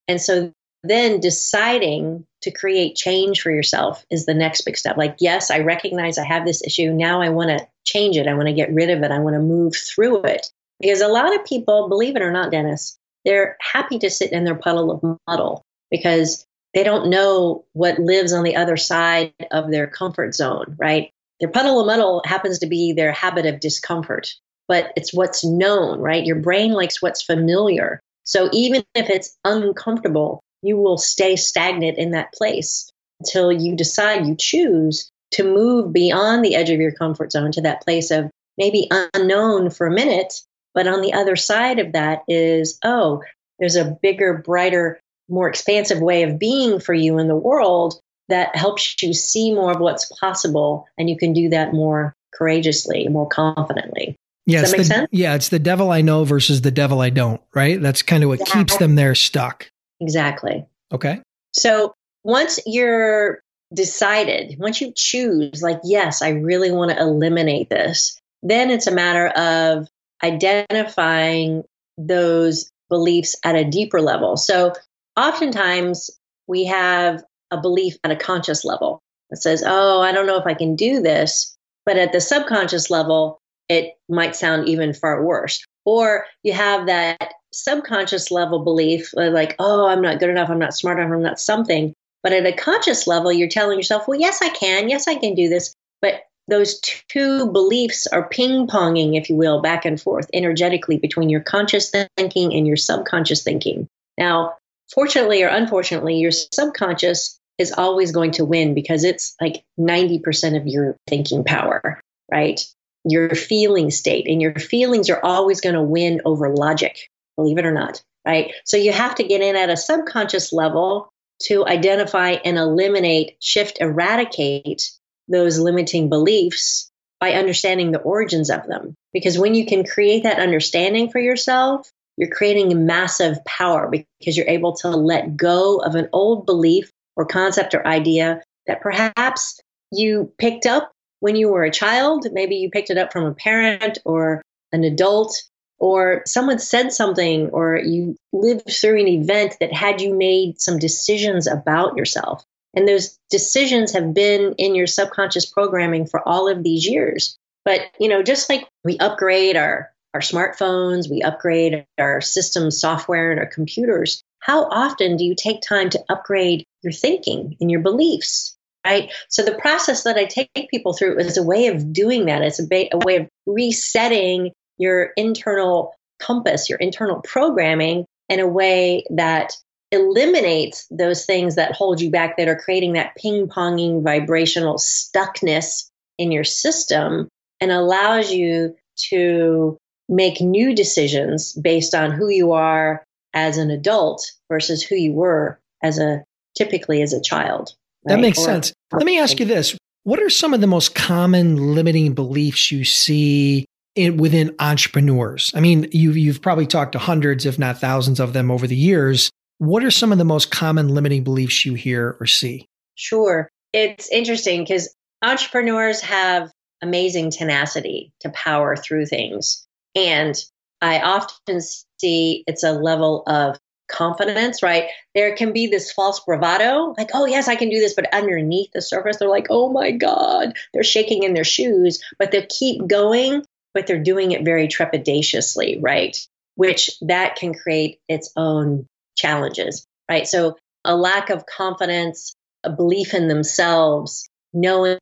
And 0.07 0.21
so 0.21 0.51
then 0.83 1.19
deciding 1.19 2.25
to 2.41 2.51
create 2.51 2.95
change 2.95 3.41
for 3.41 3.49
yourself 3.49 4.05
is 4.11 4.25
the 4.25 4.33
next 4.33 4.61
big 4.61 4.77
step. 4.77 4.97
Like, 4.97 5.15
yes, 5.19 5.49
I 5.49 5.59
recognize 5.59 6.17
I 6.17 6.25
have 6.25 6.45
this 6.45 6.61
issue. 6.63 6.91
Now 6.91 7.21
I 7.21 7.29
want 7.29 7.49
to 7.49 7.67
change 7.85 8.17
it. 8.17 8.27
I 8.27 8.33
want 8.35 8.47
to 8.47 8.53
get 8.53 8.73
rid 8.73 8.89
of 8.89 9.01
it. 9.01 9.11
I 9.11 9.19
want 9.19 9.35
to 9.35 9.39
move 9.39 9.75
through 9.75 10.23
it. 10.23 10.51
Because 10.79 11.01
a 11.01 11.07
lot 11.07 11.33
of 11.33 11.45
people, 11.45 11.87
believe 11.87 12.15
it 12.15 12.21
or 12.21 12.31
not, 12.31 12.51
Dennis, 12.51 12.99
they're 13.25 13.57
happy 13.59 13.99
to 13.99 14.09
sit 14.09 14.31
in 14.31 14.43
their 14.43 14.55
puddle 14.55 14.91
of 14.91 15.19
muddle 15.27 15.63
because 15.91 16.45
they 16.73 16.83
don't 16.83 17.09
know 17.09 17.65
what 17.73 17.99
lives 17.99 18.33
on 18.33 18.43
the 18.43 18.55
other 18.55 18.77
side 18.77 19.33
of 19.51 19.71
their 19.71 19.87
comfort 19.87 20.35
zone, 20.35 20.75
right? 20.77 21.11
Their 21.39 21.49
puddle 21.49 21.79
of 21.79 21.87
muddle 21.87 22.21
happens 22.25 22.59
to 22.59 22.67
be 22.67 22.93
their 22.93 23.11
habit 23.11 23.45
of 23.45 23.59
discomfort, 23.59 24.33
but 24.67 24.91
it's 24.95 25.13
what's 25.13 25.43
known, 25.43 25.99
right? 25.99 26.25
Your 26.25 26.37
brain 26.37 26.71
likes 26.71 27.01
what's 27.01 27.21
familiar. 27.21 27.99
So 28.23 28.49
even 28.53 28.83
if 28.93 29.09
it's 29.09 29.37
uncomfortable, 29.43 30.41
you 30.61 30.77
will 30.77 30.97
stay 30.97 31.35
stagnant 31.35 31.97
in 31.97 32.11
that 32.11 32.33
place 32.33 32.89
until 33.19 33.51
you 33.51 33.75
decide 33.75 34.25
you 34.25 34.35
choose 34.37 35.09
to 35.31 35.43
move 35.43 35.93
beyond 35.93 36.43
the 36.43 36.55
edge 36.55 36.69
of 36.69 36.79
your 36.79 36.91
comfort 36.91 37.31
zone 37.31 37.51
to 37.53 37.61
that 37.61 37.81
place 37.81 38.11
of 38.11 38.29
maybe 38.57 38.89
unknown 39.13 39.69
for 39.69 39.87
a 39.87 39.91
minute. 39.91 40.33
But 40.75 40.87
on 40.87 41.01
the 41.01 41.13
other 41.13 41.35
side 41.35 41.79
of 41.79 41.93
that 41.93 42.23
is, 42.27 42.77
oh, 42.83 43.23
there's 43.57 43.77
a 43.77 43.97
bigger, 44.01 44.37
brighter, 44.37 44.99
more 45.29 45.47
expansive 45.49 45.99
way 46.01 46.23
of 46.23 46.37
being 46.37 46.79
for 46.79 46.93
you 46.93 47.17
in 47.17 47.27
the 47.27 47.35
world 47.35 47.99
that 48.27 48.55
helps 48.55 49.01
you 49.01 49.13
see 49.13 49.53
more 49.53 49.71
of 49.71 49.79
what's 49.79 50.11
possible. 50.19 50.85
And 50.97 51.09
you 51.09 51.17
can 51.17 51.33
do 51.33 51.49
that 51.49 51.73
more 51.73 52.13
courageously, 52.33 53.07
more 53.07 53.27
confidently. 53.27 54.15
Yeah, 54.45 54.61
Does 54.61 54.71
that 54.71 54.77
make 54.77 54.87
the, 54.87 54.93
sense? 54.93 55.07
yeah, 55.11 55.33
it's 55.35 55.49
the 55.49 55.57
devil 55.57 55.89
I 55.89 56.01
know 56.01 56.23
versus 56.23 56.61
the 56.61 56.69
devil 56.71 57.01
I 57.01 57.09
don't, 57.09 57.41
right? 57.55 57.81
That's 57.81 58.01
kind 58.03 58.23
of 58.23 58.29
what 58.29 58.39
Yeah. 58.39 58.45
keeps 58.45 58.77
them 58.77 58.95
there 58.95 59.15
stuck. 59.15 59.71
Exactly. 60.01 60.65
Okay. 60.91 61.21
So 61.53 61.93
once 62.23 62.59
you're 62.65 63.39
decided, 63.73 64.57
once 64.59 64.81
you 64.81 64.91
choose, 64.95 65.63
like, 65.63 65.79
yes, 65.83 66.21
I 66.21 66.29
really 66.29 66.71
want 66.71 66.91
to 66.91 66.99
eliminate 66.99 67.69
this, 67.69 68.19
then 68.43 68.69
it's 68.69 68.87
a 68.87 68.91
matter 68.91 69.27
of 69.29 69.87
identifying 70.23 71.63
those 71.97 72.71
beliefs 72.89 73.35
at 73.43 73.55
a 73.55 73.63
deeper 73.63 74.01
level. 74.01 74.37
So 74.37 74.73
oftentimes 75.17 76.11
we 76.47 76.65
have 76.65 77.23
a 77.51 77.59
belief 77.59 77.97
at 78.03 78.11
a 78.11 78.15
conscious 78.15 78.65
level 78.65 79.01
that 79.29 79.37
says, 79.37 79.63
oh, 79.65 80.01
I 80.01 80.11
don't 80.11 80.27
know 80.27 80.37
if 80.37 80.45
I 80.45 80.53
can 80.53 80.75
do 80.75 81.01
this. 81.01 81.55
But 81.85 81.97
at 81.97 82.11
the 82.11 82.21
subconscious 82.21 82.89
level, 82.89 83.39
it 83.69 83.93
might 84.09 84.35
sound 84.35 84.67
even 84.67 84.93
far 84.93 85.23
worse. 85.23 85.63
Or 85.85 86.25
you 86.43 86.53
have 86.53 86.87
that 86.87 87.33
subconscious 87.53 88.31
level 88.31 88.63
belief 88.63 89.11
uh, 89.17 89.29
like, 89.29 89.55
oh, 89.59 89.87
I'm 89.87 90.01
not 90.01 90.19
good 90.19 90.29
enough, 90.29 90.49
I'm 90.49 90.59
not 90.59 90.75
smart 90.75 90.99
enough, 90.99 91.11
I'm 91.11 91.21
not 91.21 91.39
something. 91.39 91.93
But 92.23 92.33
at 92.33 92.47
a 92.47 92.53
conscious 92.53 93.05
level, 93.05 93.31
you're 93.31 93.47
telling 93.47 93.77
yourself, 93.77 94.07
well, 94.07 94.19
yes, 94.19 94.41
I 94.41 94.49
can, 94.49 94.89
yes, 94.89 95.07
I 95.07 95.15
can 95.15 95.35
do 95.35 95.47
this. 95.47 95.73
But 96.01 96.23
those 96.47 96.79
two 96.79 97.51
beliefs 97.51 98.07
are 98.07 98.29
ping 98.29 98.67
ponging, 98.67 99.17
if 99.17 99.29
you 99.29 99.35
will, 99.35 99.61
back 99.61 99.85
and 99.85 99.99
forth 99.99 100.29
energetically 100.33 100.97
between 100.97 101.29
your 101.29 101.41
conscious 101.41 101.91
thinking 102.17 102.53
and 102.53 102.67
your 102.67 102.77
subconscious 102.77 103.43
thinking. 103.43 103.87
Now, 104.17 104.55
fortunately 104.93 105.43
or 105.43 105.47
unfortunately, 105.47 106.15
your 106.15 106.31
subconscious 106.31 107.39
is 107.57 107.71
always 107.71 108.11
going 108.11 108.31
to 108.31 108.45
win 108.45 108.73
because 108.73 109.03
it's 109.03 109.35
like 109.41 109.63
90% 109.79 110.59
of 110.59 110.67
your 110.67 110.97
thinking 111.07 111.43
power, 111.43 112.01
right? 112.31 112.59
Your 113.05 113.29
feeling 113.29 113.91
state, 113.91 114.27
and 114.27 114.41
your 114.41 114.55
feelings 114.55 115.09
are 115.09 115.23
always 115.23 115.61
going 115.61 115.75
to 115.75 115.81
win 115.81 116.21
over 116.25 116.49
logic, 116.49 117.09
believe 117.37 117.57
it 117.57 117.65
or 117.65 117.71
not, 117.71 118.03
right? 118.25 118.53
So 118.65 118.77
you 118.77 118.91
have 118.91 119.15
to 119.15 119.23
get 119.23 119.41
in 119.41 119.55
at 119.55 119.69
a 119.69 119.77
subconscious 119.77 120.51
level 120.51 121.09
to 121.43 121.65
identify 121.65 122.31
and 122.31 122.57
eliminate, 122.57 123.37
shift, 123.39 123.77
eradicate 123.79 124.91
those 125.27 125.59
limiting 125.59 126.09
beliefs 126.09 126.89
by 127.19 127.33
understanding 127.33 127.91
the 127.91 127.99
origins 127.99 128.49
of 128.49 128.67
them. 128.67 128.93
Because 129.13 129.39
when 129.39 129.55
you 129.55 129.65
can 129.65 129.85
create 129.85 130.23
that 130.23 130.39
understanding 130.39 131.09
for 131.09 131.19
yourself, 131.19 131.89
you're 132.17 132.29
creating 132.29 132.85
massive 132.85 133.43
power 133.45 133.89
because 133.89 134.37
you're 134.37 134.47
able 134.47 134.75
to 134.77 134.89
let 134.89 135.35
go 135.35 135.77
of 135.77 135.95
an 135.95 136.09
old 136.13 136.45
belief 136.45 136.91
or 137.15 137.25
concept 137.25 137.73
or 137.73 137.85
idea 137.85 138.41
that 138.67 138.81
perhaps 138.81 139.59
you 139.91 140.31
picked 140.37 140.65
up 140.65 140.91
when 141.19 141.35
you 141.35 141.49
were 141.49 141.63
a 141.63 141.71
child. 141.71 142.27
Maybe 142.31 142.57
you 142.57 142.69
picked 142.69 142.89
it 142.89 142.97
up 142.97 143.11
from 143.11 143.25
a 143.25 143.33
parent 143.33 143.99
or 144.05 144.41
an 144.71 144.83
adult, 144.83 145.43
or 145.77 146.21
someone 146.25 146.59
said 146.59 146.91
something, 146.91 147.49
or 147.49 147.77
you 147.77 148.15
lived 148.33 148.69
through 148.69 148.99
an 148.99 149.07
event 149.07 149.57
that 149.59 149.73
had 149.73 150.01
you 150.01 150.13
made 150.13 150.59
some 150.59 150.79
decisions 150.79 151.47
about 151.47 151.97
yourself. 151.97 152.43
And 152.75 152.87
those 152.87 153.17
decisions 153.29 153.93
have 153.93 154.13
been 154.13 154.53
in 154.57 154.75
your 154.75 154.87
subconscious 154.87 155.45
programming 155.45 156.05
for 156.05 156.27
all 156.27 156.47
of 156.47 156.63
these 156.63 156.85
years. 156.85 157.37
But, 157.63 157.81
you 157.99 158.09
know, 158.09 158.21
just 158.21 158.49
like 158.49 158.67
we 158.83 158.97
upgrade 158.99 159.55
our, 159.55 159.91
our 160.13 160.21
smartphones, 160.21 161.09
we 161.09 161.21
upgrade 161.21 161.85
our 161.97 162.21
system 162.21 162.69
software 162.69 163.31
and 163.31 163.39
our 163.39 163.47
computers, 163.47 164.23
how 164.39 164.65
often 164.65 165.17
do 165.17 165.23
you 165.23 165.33
take 165.35 165.61
time 165.61 165.89
to 165.89 166.03
upgrade 166.09 166.65
your 166.83 166.93
thinking 166.93 167.57
and 167.59 167.71
your 167.71 167.81
beliefs? 167.81 168.55
Right. 168.85 169.11
So 169.29 169.41
the 169.41 169.55
process 169.55 170.03
that 170.03 170.15
I 170.15 170.25
take 170.25 170.51
people 170.69 170.93
through 170.93 171.17
is 171.17 171.37
a 171.37 171.43
way 171.43 171.67
of 171.67 171.91
doing 171.91 172.27
that. 172.27 172.43
It's 172.43 172.59
a, 172.59 172.67
ba- 172.67 172.93
a 172.93 172.99
way 172.99 173.15
of 173.15 173.27
resetting 173.47 174.51
your 174.77 175.09
internal 175.17 175.95
compass, 176.19 176.69
your 176.69 176.77
internal 176.77 177.21
programming 177.21 178.05
in 178.29 178.39
a 178.39 178.47
way 178.47 179.03
that 179.09 179.53
eliminates 179.95 180.85
those 180.91 181.25
things 181.25 181.55
that 181.55 181.71
hold 181.71 181.99
you 181.99 182.11
back 182.11 182.37
that 182.37 182.47
are 182.47 182.55
creating 182.55 182.93
that 182.93 183.15
ping 183.15 183.47
ponging 183.47 184.03
vibrational 184.03 184.75
stuckness 184.75 185.89
in 186.17 186.31
your 186.31 186.43
system 186.43 187.27
and 187.59 187.71
allows 187.71 188.31
you 188.31 188.75
to 189.09 189.77
make 190.07 190.39
new 190.39 190.75
decisions 190.75 191.53
based 191.53 191.95
on 191.95 192.11
who 192.11 192.29
you 192.29 192.51
are 192.51 193.03
as 193.33 193.57
an 193.57 193.71
adult 193.71 194.23
versus 194.49 194.83
who 194.83 194.95
you 194.95 195.11
were 195.11 195.59
as 195.83 195.99
a 195.99 196.23
typically 196.55 197.01
as 197.01 197.13
a 197.13 197.21
child. 197.21 197.73
Right? 198.05 198.15
That 198.15 198.21
makes 198.21 198.39
or, 198.39 198.43
sense. 198.45 198.73
Let 198.93 199.05
me 199.05 199.19
ask 199.19 199.39
you 199.39 199.45
this. 199.45 199.77
What 200.03 200.21
are 200.21 200.29
some 200.29 200.53
of 200.53 200.61
the 200.61 200.67
most 200.67 200.93
common 200.93 201.73
limiting 201.73 202.13
beliefs 202.13 202.71
you 202.71 202.83
see 202.85 203.65
in, 203.95 204.17
within 204.17 204.55
entrepreneurs? 204.59 205.51
I 205.55 205.59
mean, 205.59 205.87
you, 205.91 206.11
you've 206.11 206.41
probably 206.41 206.67
talked 206.67 206.91
to 206.93 206.99
hundreds, 206.99 207.45
if 207.45 207.57
not 207.57 207.79
thousands 207.79 208.19
of 208.19 208.33
them 208.33 208.51
over 208.51 208.67
the 208.67 208.75
years. 208.75 209.31
What 209.57 209.83
are 209.83 209.91
some 209.91 210.11
of 210.11 210.17
the 210.17 210.25
most 210.25 210.51
common 210.51 210.89
limiting 210.89 211.23
beliefs 211.23 211.65
you 211.65 211.75
hear 211.75 212.17
or 212.19 212.25
see? 212.25 212.67
Sure. 212.95 213.49
It's 213.73 214.09
interesting 214.09 214.63
because 214.63 214.93
entrepreneurs 215.21 216.01
have 216.01 216.51
amazing 216.81 217.31
tenacity 217.31 218.11
to 218.19 218.29
power 218.29 218.75
through 218.75 219.05
things. 219.05 219.65
And 219.95 220.35
I 220.81 220.99
often 220.99 221.61
see 221.99 222.43
it's 222.47 222.63
a 222.63 222.73
level 222.73 223.23
of 223.27 223.57
confidence, 223.87 224.61
right? 224.61 224.89
There 225.13 225.35
can 225.35 225.53
be 225.53 225.67
this 225.67 225.91
false 225.91 226.19
bravado, 226.19 226.93
like, 226.97 227.11
oh, 227.13 227.25
yes, 227.25 227.47
I 227.47 227.55
can 227.55 227.69
do 227.69 227.79
this. 227.79 227.93
But 227.93 228.13
underneath 228.13 228.71
the 228.73 228.81
surface, 228.81 229.17
they're 229.17 229.29
like, 229.29 229.47
oh 229.49 229.71
my 229.71 229.91
God, 229.91 230.53
they're 230.73 230.83
shaking 230.83 231.23
in 231.23 231.33
their 231.33 231.43
shoes, 231.43 232.03
but 232.19 232.31
they 232.31 232.45
keep 232.45 232.87
going, 232.87 233.43
but 233.73 233.87
they're 233.87 234.01
doing 234.01 234.31
it 234.31 234.43
very 234.43 234.67
trepidatiously, 234.67 235.77
right? 235.81 236.17
Which 236.55 236.89
that 237.01 237.35
can 237.35 237.53
create 237.53 237.99
its 238.09 238.31
own 238.35 238.87
challenges, 239.15 239.85
right? 240.09 240.27
So 240.27 240.57
a 240.83 240.95
lack 240.95 241.29
of 241.29 241.45
confidence, 241.45 242.35
a 242.63 242.69
belief 242.69 243.13
in 243.13 243.27
themselves, 243.27 244.29
knowing 244.53 244.99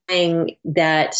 that 0.65 1.15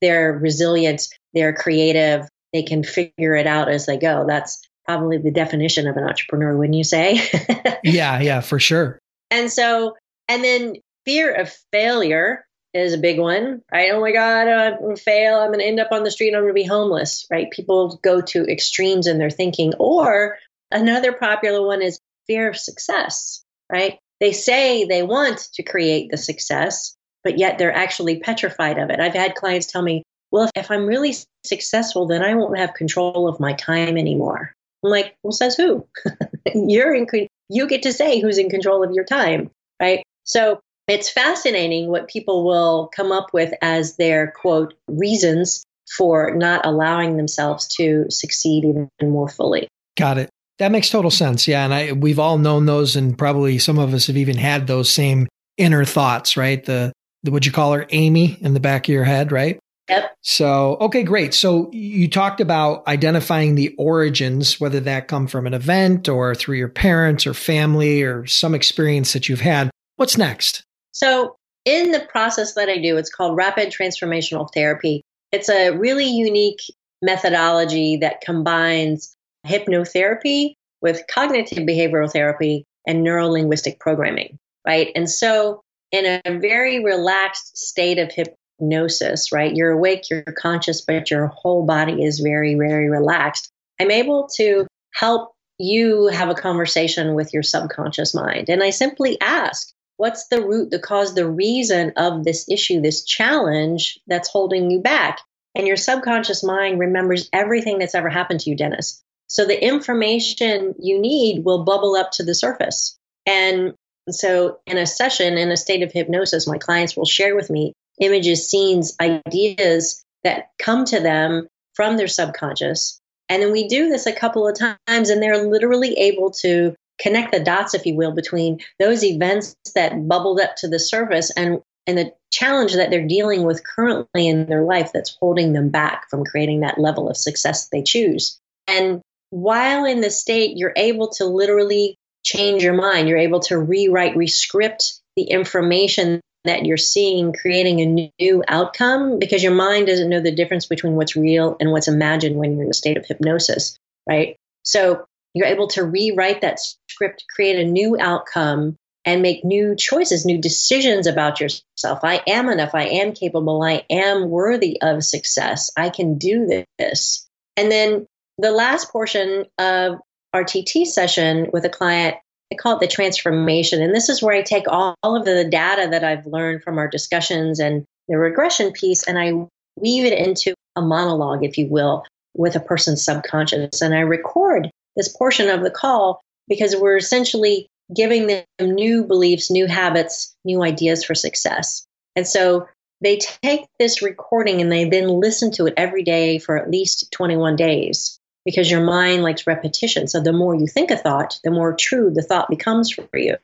they're 0.00 0.32
resilient, 0.32 1.02
they're 1.34 1.54
creative, 1.54 2.28
they 2.52 2.62
can 2.62 2.82
figure 2.82 3.34
it 3.34 3.46
out 3.46 3.68
as 3.68 3.86
they 3.86 3.98
go. 3.98 4.24
That's 4.26 4.62
probably 4.86 5.18
the 5.18 5.30
definition 5.30 5.86
of 5.86 5.96
an 5.96 6.04
entrepreneur, 6.04 6.56
wouldn't 6.56 6.76
you 6.76 6.84
say? 6.84 7.20
yeah, 7.84 8.20
yeah, 8.20 8.40
for 8.40 8.58
sure. 8.58 8.98
And 9.30 9.52
so, 9.52 9.94
and 10.28 10.42
then 10.42 10.76
fear 11.04 11.32
of 11.32 11.54
failure 11.72 12.46
is 12.74 12.94
a 12.94 12.98
big 12.98 13.18
one, 13.18 13.62
right? 13.72 13.90
Oh 13.92 14.00
my 14.00 14.12
God, 14.12 14.48
oh, 14.48 14.52
I'm 14.52 14.78
going 14.78 14.96
to 14.96 15.02
fail. 15.02 15.40
I'm 15.40 15.48
going 15.48 15.60
to 15.60 15.66
end 15.66 15.80
up 15.80 15.92
on 15.92 16.04
the 16.04 16.10
street. 16.10 16.34
I'm 16.34 16.42
going 16.42 16.50
to 16.50 16.54
be 16.54 16.64
homeless, 16.64 17.26
right? 17.30 17.50
People 17.50 17.98
go 18.02 18.20
to 18.20 18.44
extremes 18.44 19.06
in 19.06 19.18
their 19.18 19.30
thinking. 19.30 19.72
Or 19.78 20.36
another 20.70 21.12
popular 21.12 21.66
one 21.66 21.82
is 21.82 22.00
fear 22.28 22.48
of 22.48 22.56
success, 22.56 23.42
right? 23.70 23.98
They 24.20 24.32
say 24.32 24.84
they 24.84 25.02
want 25.02 25.48
to 25.54 25.62
create 25.62 26.10
the 26.10 26.16
success, 26.16 26.96
but 27.24 27.38
yet 27.38 27.58
they're 27.58 27.74
actually 27.74 28.20
petrified 28.20 28.78
of 28.78 28.90
it. 28.90 29.00
I've 29.00 29.14
had 29.14 29.34
clients 29.34 29.66
tell 29.66 29.82
me, 29.82 30.02
well, 30.30 30.44
if, 30.44 30.50
if 30.54 30.70
I'm 30.70 30.86
really 30.86 31.14
successful, 31.44 32.06
then 32.06 32.22
I 32.22 32.34
won't 32.34 32.58
have 32.58 32.74
control 32.74 33.28
of 33.28 33.40
my 33.40 33.54
time 33.54 33.96
anymore. 33.96 34.52
I'm 34.84 34.90
like, 34.90 35.16
well, 35.22 35.32
says 35.32 35.56
who? 35.56 35.86
You're 36.54 36.94
in, 36.94 37.06
you 37.48 37.66
get 37.66 37.82
to 37.82 37.92
say 37.92 38.20
who's 38.20 38.38
in 38.38 38.50
control 38.50 38.84
of 38.84 38.92
your 38.92 39.04
time, 39.04 39.50
right? 39.80 40.02
So 40.24 40.60
it's 40.86 41.10
fascinating 41.10 41.88
what 41.88 42.08
people 42.08 42.44
will 42.44 42.90
come 42.94 43.12
up 43.12 43.32
with 43.32 43.52
as 43.62 43.96
their 43.96 44.30
quote 44.30 44.74
reasons 44.86 45.64
for 45.96 46.34
not 46.34 46.66
allowing 46.66 47.16
themselves 47.16 47.66
to 47.76 48.06
succeed 48.10 48.64
even 48.64 48.88
more 49.02 49.28
fully. 49.28 49.68
Got 49.96 50.18
it. 50.18 50.30
That 50.58 50.72
makes 50.72 50.90
total 50.90 51.10
sense. 51.10 51.46
Yeah, 51.46 51.64
and 51.64 51.72
I 51.72 51.92
we've 51.92 52.18
all 52.18 52.38
known 52.38 52.66
those, 52.66 52.96
and 52.96 53.16
probably 53.16 53.58
some 53.58 53.78
of 53.78 53.94
us 53.94 54.06
have 54.08 54.16
even 54.16 54.36
had 54.36 54.66
those 54.66 54.90
same 54.90 55.28
inner 55.56 55.84
thoughts, 55.84 56.36
right? 56.36 56.64
The, 56.64 56.92
the 57.22 57.30
would 57.30 57.46
you 57.46 57.52
call 57.52 57.72
her 57.72 57.86
Amy 57.90 58.38
in 58.40 58.54
the 58.54 58.60
back 58.60 58.88
of 58.88 58.92
your 58.92 59.04
head, 59.04 59.32
right? 59.32 59.58
Yep. 59.88 60.14
So, 60.22 60.76
okay, 60.80 61.02
great. 61.02 61.32
So 61.32 61.70
you 61.72 62.08
talked 62.08 62.40
about 62.40 62.86
identifying 62.86 63.54
the 63.54 63.74
origins, 63.78 64.60
whether 64.60 64.80
that 64.80 65.08
come 65.08 65.26
from 65.26 65.46
an 65.46 65.54
event 65.54 66.08
or 66.08 66.34
through 66.34 66.56
your 66.56 66.68
parents 66.68 67.26
or 67.26 67.32
family 67.32 68.02
or 68.02 68.26
some 68.26 68.54
experience 68.54 69.14
that 69.14 69.28
you've 69.28 69.40
had. 69.40 69.70
What's 69.96 70.18
next? 70.18 70.62
So, 70.92 71.36
in 71.64 71.90
the 71.92 72.00
process 72.00 72.54
that 72.54 72.68
I 72.68 72.78
do, 72.78 72.96
it's 72.96 73.10
called 73.10 73.36
rapid 73.36 73.72
transformational 73.72 74.48
therapy. 74.54 75.02
It's 75.32 75.48
a 75.48 75.70
really 75.70 76.06
unique 76.06 76.60
methodology 77.02 77.96
that 77.98 78.20
combines 78.20 79.14
hypnotherapy 79.46 80.54
with 80.80 81.02
cognitive 81.12 81.58
behavioral 81.58 82.10
therapy 82.10 82.64
and 82.86 83.06
neurolinguistic 83.06 83.78
programming, 83.78 84.38
right? 84.66 84.90
And 84.94 85.10
so, 85.10 85.62
in 85.90 86.20
a 86.24 86.38
very 86.38 86.84
relaxed 86.84 87.56
state 87.56 87.98
of 87.98 88.12
hypnosis, 88.12 89.32
right? 89.32 89.54
You're 89.54 89.70
awake, 89.70 90.10
you're 90.10 90.22
conscious, 90.22 90.82
but 90.82 91.10
your 91.10 91.28
whole 91.28 91.64
body 91.64 92.04
is 92.04 92.20
very, 92.20 92.54
very 92.54 92.90
relaxed. 92.90 93.50
I'm 93.80 93.90
able 93.90 94.28
to 94.36 94.66
help 94.94 95.32
you 95.58 96.08
have 96.08 96.28
a 96.28 96.34
conversation 96.34 97.14
with 97.14 97.32
your 97.32 97.42
subconscious 97.42 98.14
mind. 98.14 98.48
And 98.48 98.62
I 98.62 98.70
simply 98.70 99.20
ask, 99.20 99.72
what's 99.96 100.28
the 100.28 100.42
root, 100.42 100.70
the 100.70 100.78
cause, 100.78 101.14
the 101.14 101.28
reason 101.28 101.92
of 101.96 102.24
this 102.24 102.48
issue, 102.48 102.80
this 102.80 103.04
challenge 103.04 103.98
that's 104.06 104.30
holding 104.30 104.70
you 104.70 104.80
back? 104.80 105.20
And 105.54 105.66
your 105.66 105.76
subconscious 105.76 106.44
mind 106.44 106.78
remembers 106.78 107.28
everything 107.32 107.78
that's 107.78 107.94
ever 107.94 108.08
happened 108.08 108.40
to 108.40 108.50
you, 108.50 108.56
Dennis. 108.56 109.02
So 109.28 109.44
the 109.44 109.62
information 109.62 110.74
you 110.80 110.98
need 111.00 111.44
will 111.44 111.64
bubble 111.64 111.94
up 111.94 112.10
to 112.12 112.24
the 112.24 112.34
surface. 112.34 112.98
And 113.26 113.74
so 114.10 114.58
in 114.66 114.78
a 114.78 114.86
session, 114.86 115.36
in 115.36 115.50
a 115.50 115.56
state 115.56 115.82
of 115.82 115.92
hypnosis, 115.92 116.46
my 116.46 116.58
clients 116.58 116.96
will 116.96 117.04
share 117.04 117.36
with 117.36 117.50
me 117.50 117.74
images, 118.00 118.48
scenes, 118.48 118.96
ideas 119.00 120.02
that 120.24 120.48
come 120.58 120.84
to 120.86 121.00
them 121.00 121.46
from 121.74 121.96
their 121.96 122.08
subconscious. 122.08 123.00
And 123.28 123.42
then 123.42 123.52
we 123.52 123.68
do 123.68 123.88
this 123.88 124.06
a 124.06 124.12
couple 124.12 124.48
of 124.48 124.56
times, 124.58 125.10
and 125.10 125.22
they're 125.22 125.46
literally 125.46 125.92
able 125.94 126.30
to 126.42 126.74
connect 126.98 127.32
the 127.32 127.40
dots, 127.40 127.74
if 127.74 127.84
you 127.86 127.94
will, 127.94 128.12
between 128.12 128.60
those 128.78 129.04
events 129.04 129.54
that 129.74 130.08
bubbled 130.08 130.40
up 130.40 130.56
to 130.56 130.68
the 130.68 130.78
surface 130.78 131.30
and 131.36 131.60
and 131.86 131.96
the 131.96 132.12
challenge 132.30 132.74
that 132.74 132.90
they're 132.90 133.06
dealing 133.06 133.44
with 133.44 133.64
currently 133.64 134.28
in 134.28 134.44
their 134.46 134.62
life 134.62 134.90
that's 134.92 135.16
holding 135.20 135.54
them 135.54 135.70
back 135.70 136.04
from 136.10 136.22
creating 136.22 136.60
that 136.60 136.78
level 136.78 137.08
of 137.08 137.16
success 137.16 137.68
they 137.68 137.82
choose. 137.82 138.38
And 138.66 139.00
while 139.30 139.84
in 139.84 140.00
the 140.00 140.10
state, 140.10 140.56
you're 140.56 140.72
able 140.76 141.10
to 141.14 141.24
literally 141.24 141.96
change 142.24 142.62
your 142.62 142.74
mind. 142.74 143.08
You're 143.08 143.18
able 143.18 143.40
to 143.40 143.58
rewrite, 143.58 144.16
rescript 144.16 145.00
the 145.16 145.24
information 145.24 146.20
that 146.44 146.64
you're 146.64 146.76
seeing, 146.76 147.32
creating 147.32 147.80
a 147.80 148.10
new 148.20 148.44
outcome 148.46 149.18
because 149.18 149.42
your 149.42 149.54
mind 149.54 149.86
doesn't 149.86 150.08
know 150.08 150.20
the 150.20 150.34
difference 150.34 150.66
between 150.66 150.94
what's 150.94 151.16
real 151.16 151.56
and 151.60 151.70
what's 151.70 151.88
imagined 151.88 152.36
when 152.36 152.54
you're 152.54 152.64
in 152.64 152.70
a 152.70 152.74
state 152.74 152.96
of 152.96 153.06
hypnosis, 153.06 153.78
right? 154.08 154.36
So 154.62 155.04
you're 155.34 155.46
able 155.46 155.68
to 155.68 155.84
rewrite 155.84 156.40
that 156.42 156.60
script, 156.88 157.24
create 157.34 157.58
a 157.58 157.64
new 157.64 157.96
outcome, 157.98 158.76
and 159.04 159.22
make 159.22 159.44
new 159.44 159.74
choices, 159.74 160.26
new 160.26 160.38
decisions 160.38 161.06
about 161.06 161.40
yourself. 161.40 162.00
I 162.02 162.22
am 162.26 162.48
enough. 162.50 162.74
I 162.74 162.84
am 162.84 163.12
capable. 163.12 163.62
I 163.62 163.84
am 163.90 164.28
worthy 164.28 164.80
of 164.82 165.04
success. 165.04 165.70
I 165.76 165.90
can 165.90 166.18
do 166.18 166.64
this. 166.78 167.26
And 167.56 167.70
then 167.70 168.06
the 168.38 168.52
last 168.52 168.90
portion 168.90 169.44
of 169.58 169.98
RTT 170.34 170.86
session 170.86 171.48
with 171.52 171.64
a 171.64 171.68
client, 171.68 172.16
I 172.52 172.56
call 172.56 172.76
it 172.76 172.80
the 172.80 172.86
transformation. 172.86 173.82
And 173.82 173.94
this 173.94 174.08
is 174.08 174.22
where 174.22 174.34
I 174.34 174.42
take 174.42 174.68
all, 174.68 174.94
all 175.02 175.16
of 175.16 175.24
the 175.24 175.44
data 175.44 175.88
that 175.90 176.04
I've 176.04 176.26
learned 176.26 176.62
from 176.62 176.78
our 176.78 176.88
discussions 176.88 177.58
and 177.58 177.84
the 178.08 178.16
regression 178.16 178.72
piece 178.72 179.06
and 179.06 179.18
I 179.18 179.32
weave 179.76 180.04
it 180.04 180.18
into 180.18 180.54
a 180.76 180.82
monologue, 180.82 181.44
if 181.44 181.58
you 181.58 181.66
will, 181.66 182.04
with 182.34 182.56
a 182.56 182.60
person's 182.60 183.04
subconscious. 183.04 183.82
And 183.82 183.94
I 183.94 184.00
record 184.00 184.70
this 184.96 185.08
portion 185.08 185.48
of 185.48 185.62
the 185.62 185.70
call 185.70 186.20
because 186.48 186.74
we're 186.76 186.96
essentially 186.96 187.66
giving 187.94 188.26
them 188.26 188.44
new 188.60 189.04
beliefs, 189.04 189.50
new 189.50 189.66
habits, 189.66 190.34
new 190.44 190.62
ideas 190.62 191.04
for 191.04 191.14
success. 191.14 191.84
And 192.16 192.26
so 192.26 192.66
they 193.00 193.18
take 193.18 193.66
this 193.78 194.02
recording 194.02 194.60
and 194.60 194.70
they 194.70 194.88
then 194.88 195.08
listen 195.08 195.50
to 195.52 195.66
it 195.66 195.74
every 195.76 196.02
day 196.02 196.38
for 196.38 196.56
at 196.56 196.70
least 196.70 197.10
21 197.12 197.56
days. 197.56 198.18
Because 198.44 198.70
your 198.70 198.82
mind 198.82 199.22
likes 199.22 199.46
repetition. 199.46 200.08
So 200.08 200.20
the 200.20 200.32
more 200.32 200.54
you 200.54 200.66
think 200.66 200.90
a 200.90 200.96
thought, 200.96 201.38
the 201.44 201.50
more 201.50 201.74
true 201.74 202.10
the 202.10 202.22
thought 202.22 202.48
becomes 202.48 202.90
for 202.90 203.06
you, 203.14 203.36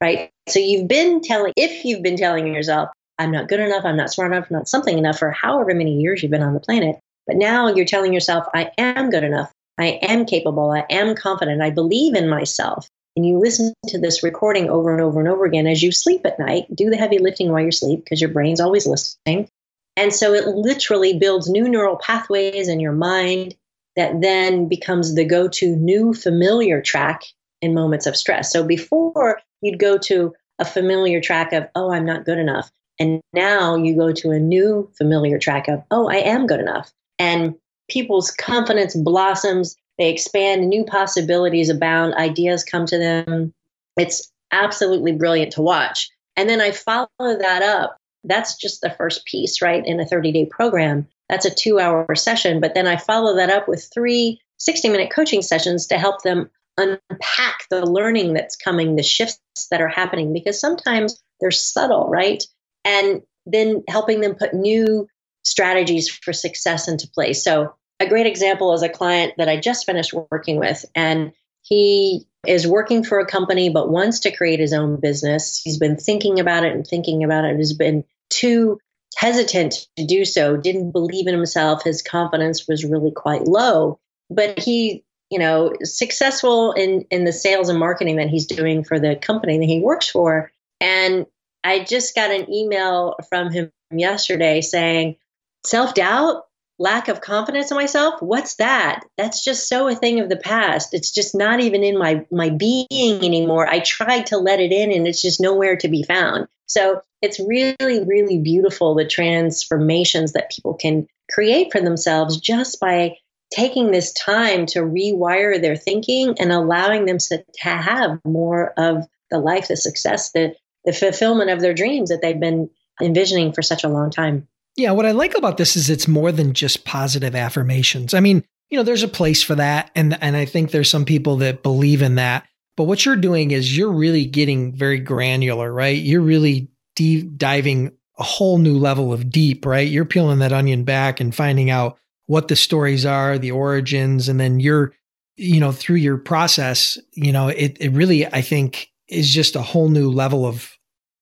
right? 0.00 0.30
So 0.48 0.58
you've 0.58 0.88
been 0.88 1.20
telling, 1.20 1.52
if 1.56 1.84
you've 1.84 2.02
been 2.02 2.16
telling 2.16 2.46
yourself, 2.54 2.90
I'm 3.18 3.30
not 3.30 3.48
good 3.48 3.60
enough, 3.60 3.84
I'm 3.84 3.96
not 3.96 4.12
smart 4.12 4.32
enough, 4.32 4.46
I'm 4.50 4.56
not 4.58 4.68
something 4.68 4.98
enough 4.98 5.18
for 5.18 5.30
however 5.30 5.74
many 5.74 6.00
years 6.00 6.22
you've 6.22 6.32
been 6.32 6.42
on 6.42 6.54
the 6.54 6.60
planet, 6.60 6.98
but 7.26 7.36
now 7.36 7.68
you're 7.68 7.84
telling 7.84 8.12
yourself, 8.12 8.46
I 8.54 8.70
am 8.78 9.10
good 9.10 9.24
enough, 9.24 9.52
I 9.78 9.98
am 10.02 10.26
capable, 10.26 10.70
I 10.70 10.84
am 10.90 11.14
confident, 11.14 11.62
I 11.62 11.70
believe 11.70 12.14
in 12.14 12.28
myself. 12.28 12.88
And 13.14 13.26
you 13.26 13.38
listen 13.38 13.74
to 13.88 13.98
this 13.98 14.22
recording 14.22 14.70
over 14.70 14.90
and 14.92 15.02
over 15.02 15.20
and 15.20 15.28
over 15.28 15.44
again 15.44 15.66
as 15.66 15.82
you 15.82 15.92
sleep 15.92 16.24
at 16.24 16.38
night, 16.38 16.64
do 16.74 16.88
the 16.88 16.96
heavy 16.96 17.18
lifting 17.18 17.52
while 17.52 17.62
you 17.62 17.70
sleep 17.70 18.04
because 18.04 18.20
your 18.20 18.30
brain's 18.30 18.60
always 18.60 18.86
listening. 18.86 19.48
And 19.96 20.14
so 20.14 20.32
it 20.32 20.46
literally 20.46 21.18
builds 21.18 21.50
new 21.50 21.68
neural 21.68 21.96
pathways 21.96 22.68
in 22.68 22.80
your 22.80 22.92
mind 22.92 23.54
that 23.96 24.20
then 24.20 24.68
becomes 24.68 25.14
the 25.14 25.24
go 25.24 25.48
to 25.48 25.76
new 25.76 26.14
familiar 26.14 26.80
track 26.80 27.22
in 27.60 27.74
moments 27.74 28.06
of 28.06 28.16
stress. 28.16 28.52
So 28.52 28.64
before 28.64 29.40
you'd 29.60 29.78
go 29.78 29.98
to 29.98 30.34
a 30.58 30.64
familiar 30.64 31.20
track 31.20 31.52
of, 31.52 31.68
oh, 31.74 31.92
I'm 31.92 32.04
not 32.04 32.24
good 32.24 32.38
enough. 32.38 32.70
And 32.98 33.20
now 33.32 33.74
you 33.74 33.96
go 33.96 34.12
to 34.12 34.30
a 34.30 34.38
new 34.38 34.90
familiar 34.96 35.38
track 35.38 35.68
of, 35.68 35.82
oh, 35.90 36.08
I 36.08 36.16
am 36.16 36.46
good 36.46 36.60
enough. 36.60 36.92
And 37.18 37.54
people's 37.88 38.30
confidence 38.30 38.94
blossoms, 38.94 39.76
they 39.98 40.10
expand, 40.10 40.68
new 40.68 40.84
possibilities 40.84 41.68
abound, 41.68 42.14
ideas 42.14 42.64
come 42.64 42.86
to 42.86 42.98
them. 42.98 43.52
It's 43.96 44.30
absolutely 44.52 45.12
brilliant 45.12 45.52
to 45.52 45.62
watch. 45.62 46.10
And 46.36 46.48
then 46.48 46.60
I 46.60 46.70
follow 46.70 47.08
that 47.18 47.62
up. 47.62 47.96
That's 48.24 48.56
just 48.56 48.80
the 48.80 48.90
first 48.90 49.24
piece, 49.26 49.60
right, 49.60 49.84
in 49.84 50.00
a 50.00 50.06
30 50.06 50.32
day 50.32 50.46
program. 50.46 51.08
That's 51.32 51.46
a 51.46 51.50
two 51.50 51.80
hour 51.80 52.14
session. 52.14 52.60
But 52.60 52.74
then 52.74 52.86
I 52.86 52.98
follow 52.98 53.36
that 53.36 53.48
up 53.48 53.66
with 53.66 53.88
three 53.92 54.42
60 54.58 54.90
minute 54.90 55.10
coaching 55.10 55.40
sessions 55.40 55.86
to 55.86 55.96
help 55.96 56.22
them 56.22 56.50
unpack 56.76 57.60
the 57.70 57.86
learning 57.86 58.34
that's 58.34 58.54
coming, 58.54 58.96
the 58.96 59.02
shifts 59.02 59.68
that 59.70 59.80
are 59.80 59.88
happening, 59.88 60.34
because 60.34 60.60
sometimes 60.60 61.22
they're 61.40 61.50
subtle, 61.50 62.10
right? 62.10 62.44
And 62.84 63.22
then 63.46 63.82
helping 63.88 64.20
them 64.20 64.34
put 64.34 64.52
new 64.52 65.08
strategies 65.42 66.10
for 66.10 66.34
success 66.34 66.86
into 66.86 67.08
place. 67.08 67.42
So, 67.42 67.74
a 67.98 68.06
great 68.06 68.26
example 68.26 68.74
is 68.74 68.82
a 68.82 68.88
client 68.90 69.32
that 69.38 69.48
I 69.48 69.56
just 69.58 69.86
finished 69.86 70.12
working 70.12 70.58
with, 70.58 70.84
and 70.94 71.32
he 71.62 72.26
is 72.46 72.66
working 72.66 73.04
for 73.04 73.20
a 73.20 73.26
company 73.26 73.70
but 73.70 73.90
wants 73.90 74.20
to 74.20 74.36
create 74.36 74.60
his 74.60 74.74
own 74.74 75.00
business. 75.00 75.62
He's 75.64 75.78
been 75.78 75.96
thinking 75.96 76.40
about 76.40 76.64
it 76.64 76.74
and 76.74 76.86
thinking 76.86 77.24
about 77.24 77.46
it, 77.46 77.56
has 77.56 77.72
been 77.72 78.04
too 78.28 78.78
hesitant 79.16 79.86
to 79.96 80.06
do 80.06 80.24
so, 80.24 80.56
didn't 80.56 80.92
believe 80.92 81.26
in 81.26 81.34
himself. 81.34 81.82
His 81.82 82.02
confidence 82.02 82.66
was 82.66 82.84
really 82.84 83.10
quite 83.10 83.44
low. 83.44 83.98
But 84.30 84.58
he, 84.58 85.04
you 85.30 85.38
know, 85.38 85.74
successful 85.82 86.72
in, 86.72 87.06
in 87.10 87.24
the 87.24 87.32
sales 87.32 87.68
and 87.68 87.78
marketing 87.78 88.16
that 88.16 88.28
he's 88.28 88.46
doing 88.46 88.84
for 88.84 88.98
the 88.98 89.16
company 89.16 89.58
that 89.58 89.66
he 89.66 89.80
works 89.80 90.08
for. 90.08 90.50
And 90.80 91.26
I 91.64 91.84
just 91.84 92.14
got 92.14 92.30
an 92.30 92.52
email 92.52 93.16
from 93.28 93.50
him 93.50 93.70
yesterday 93.90 94.60
saying, 94.60 95.16
self 95.64 95.94
doubt, 95.94 96.44
lack 96.78 97.08
of 97.08 97.20
confidence 97.20 97.70
in 97.70 97.76
myself 97.76 98.20
what's 98.20 98.56
that 98.56 99.04
that's 99.16 99.44
just 99.44 99.68
so 99.68 99.86
a 99.86 99.94
thing 99.94 100.18
of 100.18 100.28
the 100.28 100.36
past 100.36 100.94
it's 100.94 101.12
just 101.12 101.32
not 101.32 101.60
even 101.60 101.84
in 101.84 101.96
my 101.96 102.26
my 102.30 102.48
being 102.48 102.88
anymore 103.24 103.68
i 103.68 103.78
tried 103.78 104.26
to 104.26 104.38
let 104.38 104.58
it 104.58 104.72
in 104.72 104.90
and 104.90 105.06
it's 105.06 105.22
just 105.22 105.40
nowhere 105.40 105.76
to 105.76 105.86
be 105.88 106.02
found 106.02 106.48
so 106.66 107.00
it's 107.22 107.40
really 107.40 108.04
really 108.04 108.38
beautiful 108.38 108.94
the 108.94 109.06
transformations 109.06 110.32
that 110.32 110.50
people 110.50 110.74
can 110.74 111.06
create 111.30 111.72
for 111.72 111.80
themselves 111.80 112.38
just 112.38 112.80
by 112.80 113.16
taking 113.54 113.90
this 113.90 114.12
time 114.12 114.66
to 114.66 114.80
rewire 114.80 115.60
their 115.60 115.76
thinking 115.76 116.34
and 116.38 116.52
allowing 116.52 117.04
them 117.04 117.18
to, 117.18 117.44
have 117.58 118.18
more 118.24 118.72
of 118.78 119.06
the 119.30 119.38
life 119.38 119.68
the 119.68 119.76
success 119.76 120.32
the 120.32 120.54
the 120.84 120.92
fulfillment 120.92 121.50
of 121.50 121.60
their 121.60 121.74
dreams 121.74 122.10
that 122.10 122.20
they've 122.20 122.40
been 122.40 122.68
envisioning 123.00 123.52
for 123.52 123.62
such 123.62 123.84
a 123.84 123.88
long 123.88 124.10
time 124.10 124.46
yeah, 124.76 124.92
what 124.92 125.06
I 125.06 125.10
like 125.10 125.36
about 125.36 125.58
this 125.58 125.76
is 125.76 125.90
it's 125.90 126.08
more 126.08 126.32
than 126.32 126.54
just 126.54 126.84
positive 126.84 127.34
affirmations. 127.34 128.14
I 128.14 128.20
mean, 128.20 128.44
you 128.70 128.78
know, 128.78 128.84
there's 128.84 129.02
a 129.02 129.08
place 129.08 129.42
for 129.42 129.54
that 129.56 129.90
and 129.94 130.16
and 130.22 130.36
I 130.36 130.46
think 130.46 130.70
there's 130.70 130.90
some 130.90 131.04
people 131.04 131.36
that 131.38 131.62
believe 131.62 132.02
in 132.02 132.14
that. 132.16 132.46
But 132.76 132.84
what 132.84 133.04
you're 133.04 133.16
doing 133.16 133.50
is 133.50 133.76
you're 133.76 133.92
really 133.92 134.24
getting 134.24 134.74
very 134.74 134.98
granular, 134.98 135.70
right? 135.70 136.00
You're 136.00 136.22
really 136.22 136.70
deep 136.94 137.36
diving 137.36 137.92
a 138.18 138.22
whole 138.22 138.58
new 138.58 138.78
level 138.78 139.12
of 139.12 139.30
deep, 139.30 139.64
right? 139.66 139.88
You're 139.88 140.04
peeling 140.04 140.40
that 140.40 140.52
onion 140.52 140.84
back 140.84 141.20
and 141.20 141.34
finding 141.34 141.70
out 141.70 141.98
what 142.26 142.48
the 142.48 142.56
stories 142.56 143.04
are, 143.04 143.38
the 143.38 143.50
origins, 143.50 144.28
and 144.28 144.38
then 144.38 144.60
you're, 144.60 144.92
you 145.36 145.60
know, 145.60 145.72
through 145.72 145.96
your 145.96 146.18
process, 146.18 146.98
you 147.12 147.32
know, 147.32 147.48
it 147.48 147.76
it 147.80 147.90
really 147.90 148.26
I 148.26 148.42
think 148.42 148.90
is 149.08 149.30
just 149.30 149.56
a 149.56 149.62
whole 149.62 149.88
new 149.88 150.10
level 150.10 150.46
of 150.46 150.76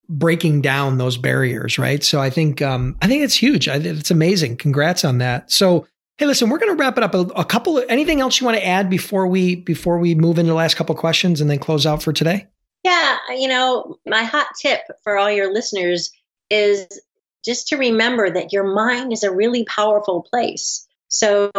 breaking 0.09 0.61
down 0.61 0.98
those 0.98 1.16
barriers, 1.16 1.78
right? 1.78 2.02
So 2.02 2.20
I 2.20 2.30
think 2.30 2.61
um, 2.61 2.96
I 3.00 3.06
think 3.06 3.22
it's 3.22 3.35
huge. 3.35 3.68
I, 3.68 3.76
it's 3.76 4.11
amazing. 4.11 4.56
Congrats 4.56 5.04
on 5.04 5.18
that. 5.18 5.50
So 5.50 5.87
hey, 6.18 6.26
listen, 6.26 6.50
we're 6.50 6.59
going 6.59 6.76
to 6.76 6.80
wrap 6.80 6.98
it 6.98 7.02
up. 7.02 7.14
A, 7.14 7.20
a, 7.20 7.44
couple. 7.44 7.78
Of, 7.78 7.87
anything 7.88 8.20
else 8.20 8.38
you 8.38 8.44
want 8.44 8.59
to 8.59 8.66
add 8.66 8.90
before 8.90 9.26
we 9.26 9.56
before 9.56 9.98
we 9.98 10.14
move 10.14 10.38
into 10.38 10.50
the 10.50 10.56
last 10.56 10.76
couple 10.76 10.94
questions 10.94 11.40
and 11.40 11.48
then 11.48 11.59
close 11.59 11.87
out 11.87 12.02
for 12.02 12.12
today? 12.12 12.46
Yeah, 12.84 13.18
uh, 13.28 13.32
you 13.34 13.48
know, 13.48 13.98
my 14.06 14.24
hot 14.24 14.48
tip 14.60 14.80
for 15.02 15.18
all 15.18 15.30
your 15.30 15.52
listeners 15.52 16.10
is 16.48 16.86
just 17.44 17.68
to 17.68 17.76
remember 17.76 18.30
that 18.30 18.52
your 18.52 18.64
mind 18.64 19.12
is 19.12 19.22
a 19.22 19.34
really 19.34 19.64
powerful 19.64 20.22
place. 20.22 20.86
So 21.08 21.50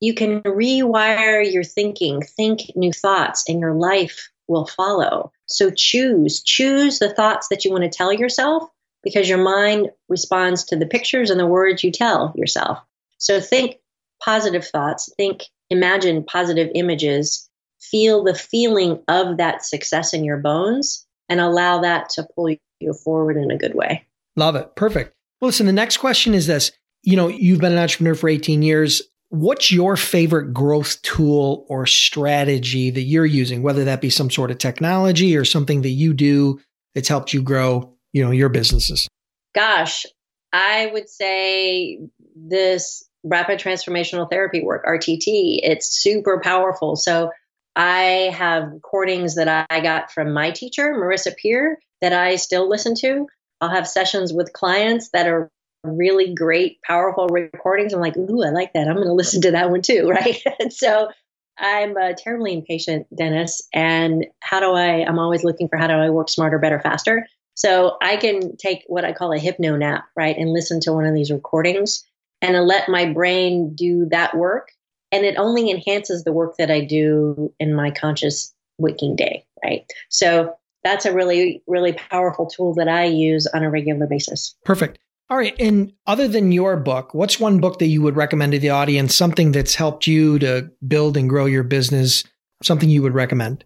you 0.00 0.14
can 0.14 0.42
rewire 0.42 1.50
your 1.50 1.64
thinking, 1.64 2.22
think 2.22 2.72
new 2.76 2.92
thoughts, 2.92 3.44
and 3.48 3.60
your 3.60 3.74
life 3.74 4.30
will 4.46 4.66
follow. 4.66 5.32
So 5.46 5.70
choose, 5.70 6.42
choose 6.42 6.98
the 6.98 7.12
thoughts 7.12 7.48
that 7.48 7.64
you 7.64 7.70
want 7.70 7.84
to 7.84 7.90
tell 7.90 8.12
yourself 8.12 8.68
because 9.02 9.28
your 9.28 9.38
mind 9.38 9.90
responds 10.08 10.64
to 10.64 10.76
the 10.76 10.86
pictures 10.86 11.30
and 11.30 11.38
the 11.38 11.46
words 11.46 11.84
you 11.84 11.90
tell 11.92 12.32
yourself. 12.36 12.78
So 13.18 13.40
think 13.40 13.76
positive 14.22 14.66
thoughts, 14.66 15.12
think, 15.16 15.44
imagine 15.70 16.24
positive 16.24 16.70
images, 16.74 17.47
feel 17.80 18.24
the 18.24 18.34
feeling 18.34 19.02
of 19.08 19.36
that 19.36 19.64
success 19.64 20.12
in 20.12 20.24
your 20.24 20.38
bones, 20.38 21.06
and 21.28 21.40
allow 21.40 21.80
that 21.80 22.08
to 22.10 22.26
pull 22.34 22.50
you 22.80 22.92
forward 23.04 23.36
in 23.36 23.50
a 23.50 23.58
good 23.58 23.74
way. 23.74 24.06
Love 24.36 24.56
it. 24.56 24.74
Perfect. 24.76 25.14
Well, 25.40 25.48
listen, 25.48 25.66
the 25.66 25.72
next 25.72 25.98
question 25.98 26.34
is 26.34 26.46
this. 26.46 26.72
You 27.02 27.16
know, 27.16 27.28
you've 27.28 27.60
been 27.60 27.72
an 27.72 27.78
entrepreneur 27.78 28.14
for 28.14 28.28
18 28.28 28.62
years 28.62 29.02
what's 29.30 29.70
your 29.70 29.96
favorite 29.96 30.52
growth 30.52 31.00
tool 31.02 31.66
or 31.68 31.86
strategy 31.86 32.90
that 32.90 33.02
you're 33.02 33.26
using, 33.26 33.62
whether 33.62 33.84
that 33.84 34.00
be 34.00 34.10
some 34.10 34.30
sort 34.30 34.50
of 34.50 34.58
technology 34.58 35.36
or 35.36 35.44
something 35.44 35.82
that 35.82 35.90
you 35.90 36.14
do 36.14 36.60
that's 36.94 37.08
helped 37.08 37.32
you 37.32 37.42
grow, 37.42 37.94
you 38.12 38.24
know, 38.24 38.30
your 38.30 38.48
businesses? 38.48 39.08
Gosh, 39.54 40.06
I 40.52 40.86
would 40.92 41.08
say 41.08 42.00
this 42.34 43.04
rapid 43.24 43.58
transformational 43.58 44.30
therapy 44.30 44.62
work, 44.62 44.86
RTT, 44.86 45.60
it's 45.62 46.00
super 46.00 46.40
powerful. 46.42 46.96
So 46.96 47.30
I 47.78 48.32
have 48.34 48.72
recordings 48.72 49.36
that 49.36 49.66
I 49.70 49.80
got 49.80 50.10
from 50.10 50.32
my 50.32 50.50
teacher, 50.50 50.94
Marissa 50.94 51.36
Peer, 51.36 51.78
that 52.00 52.12
I 52.12 52.34
still 52.34 52.68
listen 52.68 52.96
to. 52.96 53.28
I'll 53.60 53.70
have 53.70 53.86
sessions 53.86 54.32
with 54.32 54.52
clients 54.52 55.10
that 55.10 55.28
are 55.28 55.48
really 55.84 56.34
great, 56.34 56.82
powerful 56.82 57.28
recordings. 57.28 57.92
I'm 57.92 58.00
like, 58.00 58.16
ooh, 58.16 58.42
I 58.42 58.50
like 58.50 58.72
that. 58.72 58.88
I'm 58.88 58.96
going 58.96 59.06
to 59.06 59.12
listen 59.12 59.42
to 59.42 59.52
that 59.52 59.70
one 59.70 59.82
too, 59.82 60.08
right? 60.10 60.42
so 60.70 61.08
I'm 61.56 61.94
terribly 62.16 62.52
impatient, 62.52 63.06
Dennis. 63.16 63.62
And 63.72 64.26
how 64.40 64.58
do 64.58 64.72
I? 64.72 65.04
I'm 65.06 65.20
always 65.20 65.44
looking 65.44 65.68
for 65.68 65.76
how 65.76 65.86
do 65.86 65.94
I 65.94 66.10
work 66.10 66.28
smarter, 66.28 66.58
better, 66.58 66.80
faster. 66.80 67.28
So 67.54 67.96
I 68.02 68.16
can 68.16 68.56
take 68.56 68.82
what 68.88 69.04
I 69.04 69.12
call 69.12 69.32
a 69.32 69.38
hypno 69.38 69.76
nap, 69.76 70.04
right, 70.16 70.36
and 70.36 70.52
listen 70.52 70.80
to 70.80 70.92
one 70.92 71.06
of 71.06 71.14
these 71.14 71.30
recordings 71.30 72.04
and 72.42 72.56
let 72.66 72.88
my 72.88 73.12
brain 73.12 73.74
do 73.76 74.06
that 74.10 74.36
work. 74.36 74.70
And 75.10 75.24
it 75.24 75.36
only 75.36 75.70
enhances 75.70 76.24
the 76.24 76.32
work 76.32 76.56
that 76.58 76.70
I 76.70 76.80
do 76.80 77.52
in 77.58 77.74
my 77.74 77.90
conscious 77.90 78.54
waking 78.78 79.16
day, 79.16 79.44
right? 79.64 79.84
So 80.08 80.54
that's 80.84 81.06
a 81.06 81.12
really, 81.12 81.62
really 81.66 81.92
powerful 81.92 82.46
tool 82.46 82.74
that 82.74 82.88
I 82.88 83.04
use 83.04 83.46
on 83.46 83.62
a 83.62 83.70
regular 83.70 84.06
basis. 84.06 84.54
Perfect. 84.64 84.98
All 85.30 85.36
right. 85.36 85.54
And 85.58 85.92
other 86.06 86.28
than 86.28 86.52
your 86.52 86.76
book, 86.76 87.12
what's 87.12 87.38
one 87.38 87.58
book 87.58 87.78
that 87.80 87.86
you 87.86 88.00
would 88.02 88.16
recommend 88.16 88.52
to 88.52 88.58
the 88.58 88.70
audience? 88.70 89.14
Something 89.14 89.52
that's 89.52 89.74
helped 89.74 90.06
you 90.06 90.38
to 90.38 90.70
build 90.86 91.16
and 91.16 91.28
grow 91.28 91.46
your 91.46 91.64
business, 91.64 92.24
something 92.62 92.88
you 92.88 93.02
would 93.02 93.14
recommend? 93.14 93.64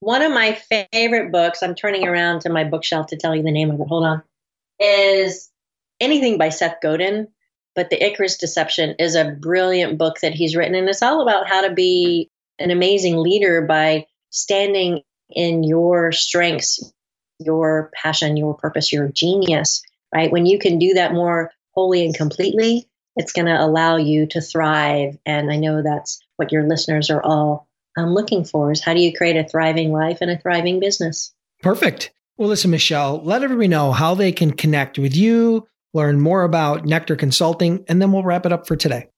One 0.00 0.22
of 0.22 0.32
my 0.32 0.58
favorite 0.92 1.32
books, 1.32 1.62
I'm 1.62 1.74
turning 1.74 2.06
around 2.06 2.40
to 2.42 2.50
my 2.50 2.64
bookshelf 2.64 3.08
to 3.08 3.16
tell 3.16 3.34
you 3.34 3.42
the 3.42 3.50
name 3.50 3.70
of 3.70 3.80
it. 3.80 3.86
Hold 3.86 4.04
on. 4.04 4.22
Is 4.78 5.50
anything 6.00 6.38
by 6.38 6.48
Seth 6.50 6.76
Godin. 6.82 7.28
But 7.74 7.90
The 7.90 8.04
Icarus 8.04 8.36
Deception 8.36 8.96
is 8.98 9.14
a 9.14 9.30
brilliant 9.30 9.98
book 9.98 10.20
that 10.22 10.34
he's 10.34 10.54
written. 10.54 10.74
And 10.74 10.88
it's 10.88 11.02
all 11.02 11.22
about 11.22 11.48
how 11.48 11.66
to 11.66 11.74
be 11.74 12.30
an 12.58 12.70
amazing 12.70 13.16
leader 13.16 13.62
by 13.62 14.06
standing 14.30 15.02
in 15.30 15.64
your 15.64 16.12
strengths, 16.12 16.92
your 17.40 17.90
passion, 17.94 18.36
your 18.36 18.54
purpose, 18.54 18.92
your 18.92 19.08
genius 19.08 19.82
right? 20.14 20.30
When 20.30 20.46
you 20.46 20.58
can 20.58 20.78
do 20.78 20.94
that 20.94 21.12
more 21.12 21.50
wholly 21.72 22.04
and 22.04 22.14
completely, 22.14 22.88
it's 23.16 23.32
going 23.32 23.46
to 23.46 23.60
allow 23.60 23.96
you 23.96 24.26
to 24.28 24.40
thrive. 24.40 25.18
And 25.26 25.52
I 25.52 25.56
know 25.56 25.82
that's 25.82 26.20
what 26.36 26.52
your 26.52 26.66
listeners 26.66 27.10
are 27.10 27.22
all 27.22 27.68
um, 27.96 28.14
looking 28.14 28.44
for 28.44 28.72
is 28.72 28.82
how 28.82 28.94
do 28.94 29.00
you 29.00 29.12
create 29.12 29.36
a 29.36 29.48
thriving 29.48 29.92
life 29.92 30.18
and 30.20 30.30
a 30.30 30.38
thriving 30.38 30.80
business? 30.80 31.32
Perfect. 31.62 32.12
Well, 32.36 32.48
listen, 32.48 32.70
Michelle, 32.70 33.22
let 33.22 33.42
everybody 33.42 33.68
know 33.68 33.92
how 33.92 34.14
they 34.14 34.32
can 34.32 34.52
connect 34.52 34.98
with 34.98 35.14
you, 35.14 35.68
learn 35.94 36.20
more 36.20 36.42
about 36.42 36.84
Nectar 36.84 37.16
Consulting, 37.16 37.84
and 37.88 38.02
then 38.02 38.12
we'll 38.12 38.24
wrap 38.24 38.44
it 38.44 38.52
up 38.52 38.66
for 38.66 38.76
today. 38.76 39.08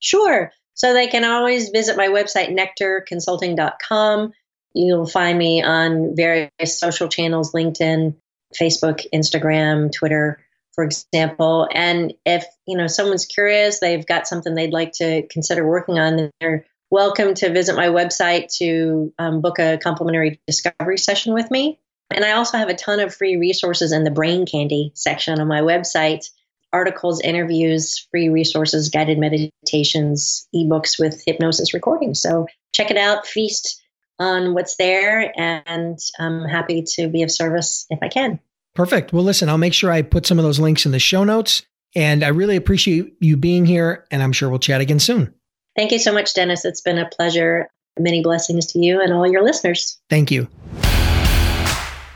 Sure. 0.00 0.52
So 0.74 0.92
they 0.92 1.06
can 1.06 1.24
always 1.24 1.70
visit 1.70 1.96
my 1.96 2.08
website, 2.08 2.54
nectarconsulting.com. 2.54 4.32
You'll 4.74 5.06
find 5.06 5.38
me 5.38 5.62
on 5.62 6.16
various 6.16 6.50
social 6.80 7.08
channels 7.08 7.52
LinkedIn, 7.52 8.16
Facebook, 8.60 9.06
Instagram, 9.14 9.92
Twitter, 9.92 10.44
for 10.74 10.82
example. 10.82 11.68
And 11.72 12.12
if 12.26 12.44
you 12.66 12.76
know 12.76 12.88
someone's 12.88 13.26
curious, 13.26 13.78
they've 13.78 14.04
got 14.04 14.26
something 14.26 14.54
they'd 14.54 14.72
like 14.72 14.92
to 14.94 15.26
consider 15.28 15.66
working 15.66 15.98
on, 16.00 16.30
they're 16.40 16.66
welcome 16.90 17.34
to 17.34 17.52
visit 17.52 17.76
my 17.76 17.88
website 17.88 18.54
to 18.56 19.12
um, 19.18 19.40
book 19.40 19.58
a 19.58 19.78
complimentary 19.78 20.40
discovery 20.46 20.98
session 20.98 21.34
with 21.34 21.50
me. 21.50 21.78
And 22.10 22.24
I 22.24 22.32
also 22.32 22.58
have 22.58 22.68
a 22.68 22.74
ton 22.74 23.00
of 23.00 23.14
free 23.14 23.36
resources 23.36 23.92
in 23.92 24.04
the 24.04 24.10
brain 24.10 24.46
candy 24.46 24.92
section 24.94 25.40
on 25.40 25.48
my 25.48 25.60
website 25.60 26.28
articles, 26.72 27.20
interviews, 27.20 28.06
free 28.10 28.28
resources, 28.28 28.88
guided 28.88 29.18
meditations, 29.18 30.48
ebooks 30.54 30.98
with 30.98 31.22
hypnosis 31.24 31.72
recordings. 31.72 32.20
So 32.20 32.46
check 32.72 32.90
it 32.90 32.96
out, 32.96 33.26
feast 33.26 33.80
on 34.18 34.54
what's 34.54 34.76
there, 34.76 35.32
and 35.40 35.98
I'm 36.18 36.44
happy 36.44 36.84
to 36.96 37.08
be 37.08 37.22
of 37.22 37.30
service 37.30 37.86
if 37.90 38.00
I 38.02 38.08
can. 38.08 38.40
Perfect. 38.74 39.12
Well, 39.12 39.22
listen, 39.22 39.48
I'll 39.48 39.56
make 39.56 39.72
sure 39.72 39.90
I 39.90 40.02
put 40.02 40.26
some 40.26 40.38
of 40.38 40.44
those 40.44 40.58
links 40.58 40.84
in 40.84 40.92
the 40.92 40.98
show 40.98 41.22
notes. 41.22 41.62
And 41.96 42.24
I 42.24 42.28
really 42.28 42.56
appreciate 42.56 43.14
you 43.20 43.36
being 43.36 43.66
here, 43.66 44.04
and 44.10 44.20
I'm 44.20 44.32
sure 44.32 44.50
we'll 44.50 44.58
chat 44.58 44.80
again 44.80 44.98
soon. 44.98 45.32
Thank 45.76 45.92
you 45.92 46.00
so 46.00 46.12
much, 46.12 46.34
Dennis. 46.34 46.64
It's 46.64 46.80
been 46.80 46.98
a 46.98 47.08
pleasure. 47.08 47.68
Many 47.98 48.22
blessings 48.22 48.66
to 48.72 48.80
you 48.80 49.00
and 49.00 49.12
all 49.12 49.30
your 49.30 49.44
listeners. 49.44 50.00
Thank 50.10 50.32
you. 50.32 50.48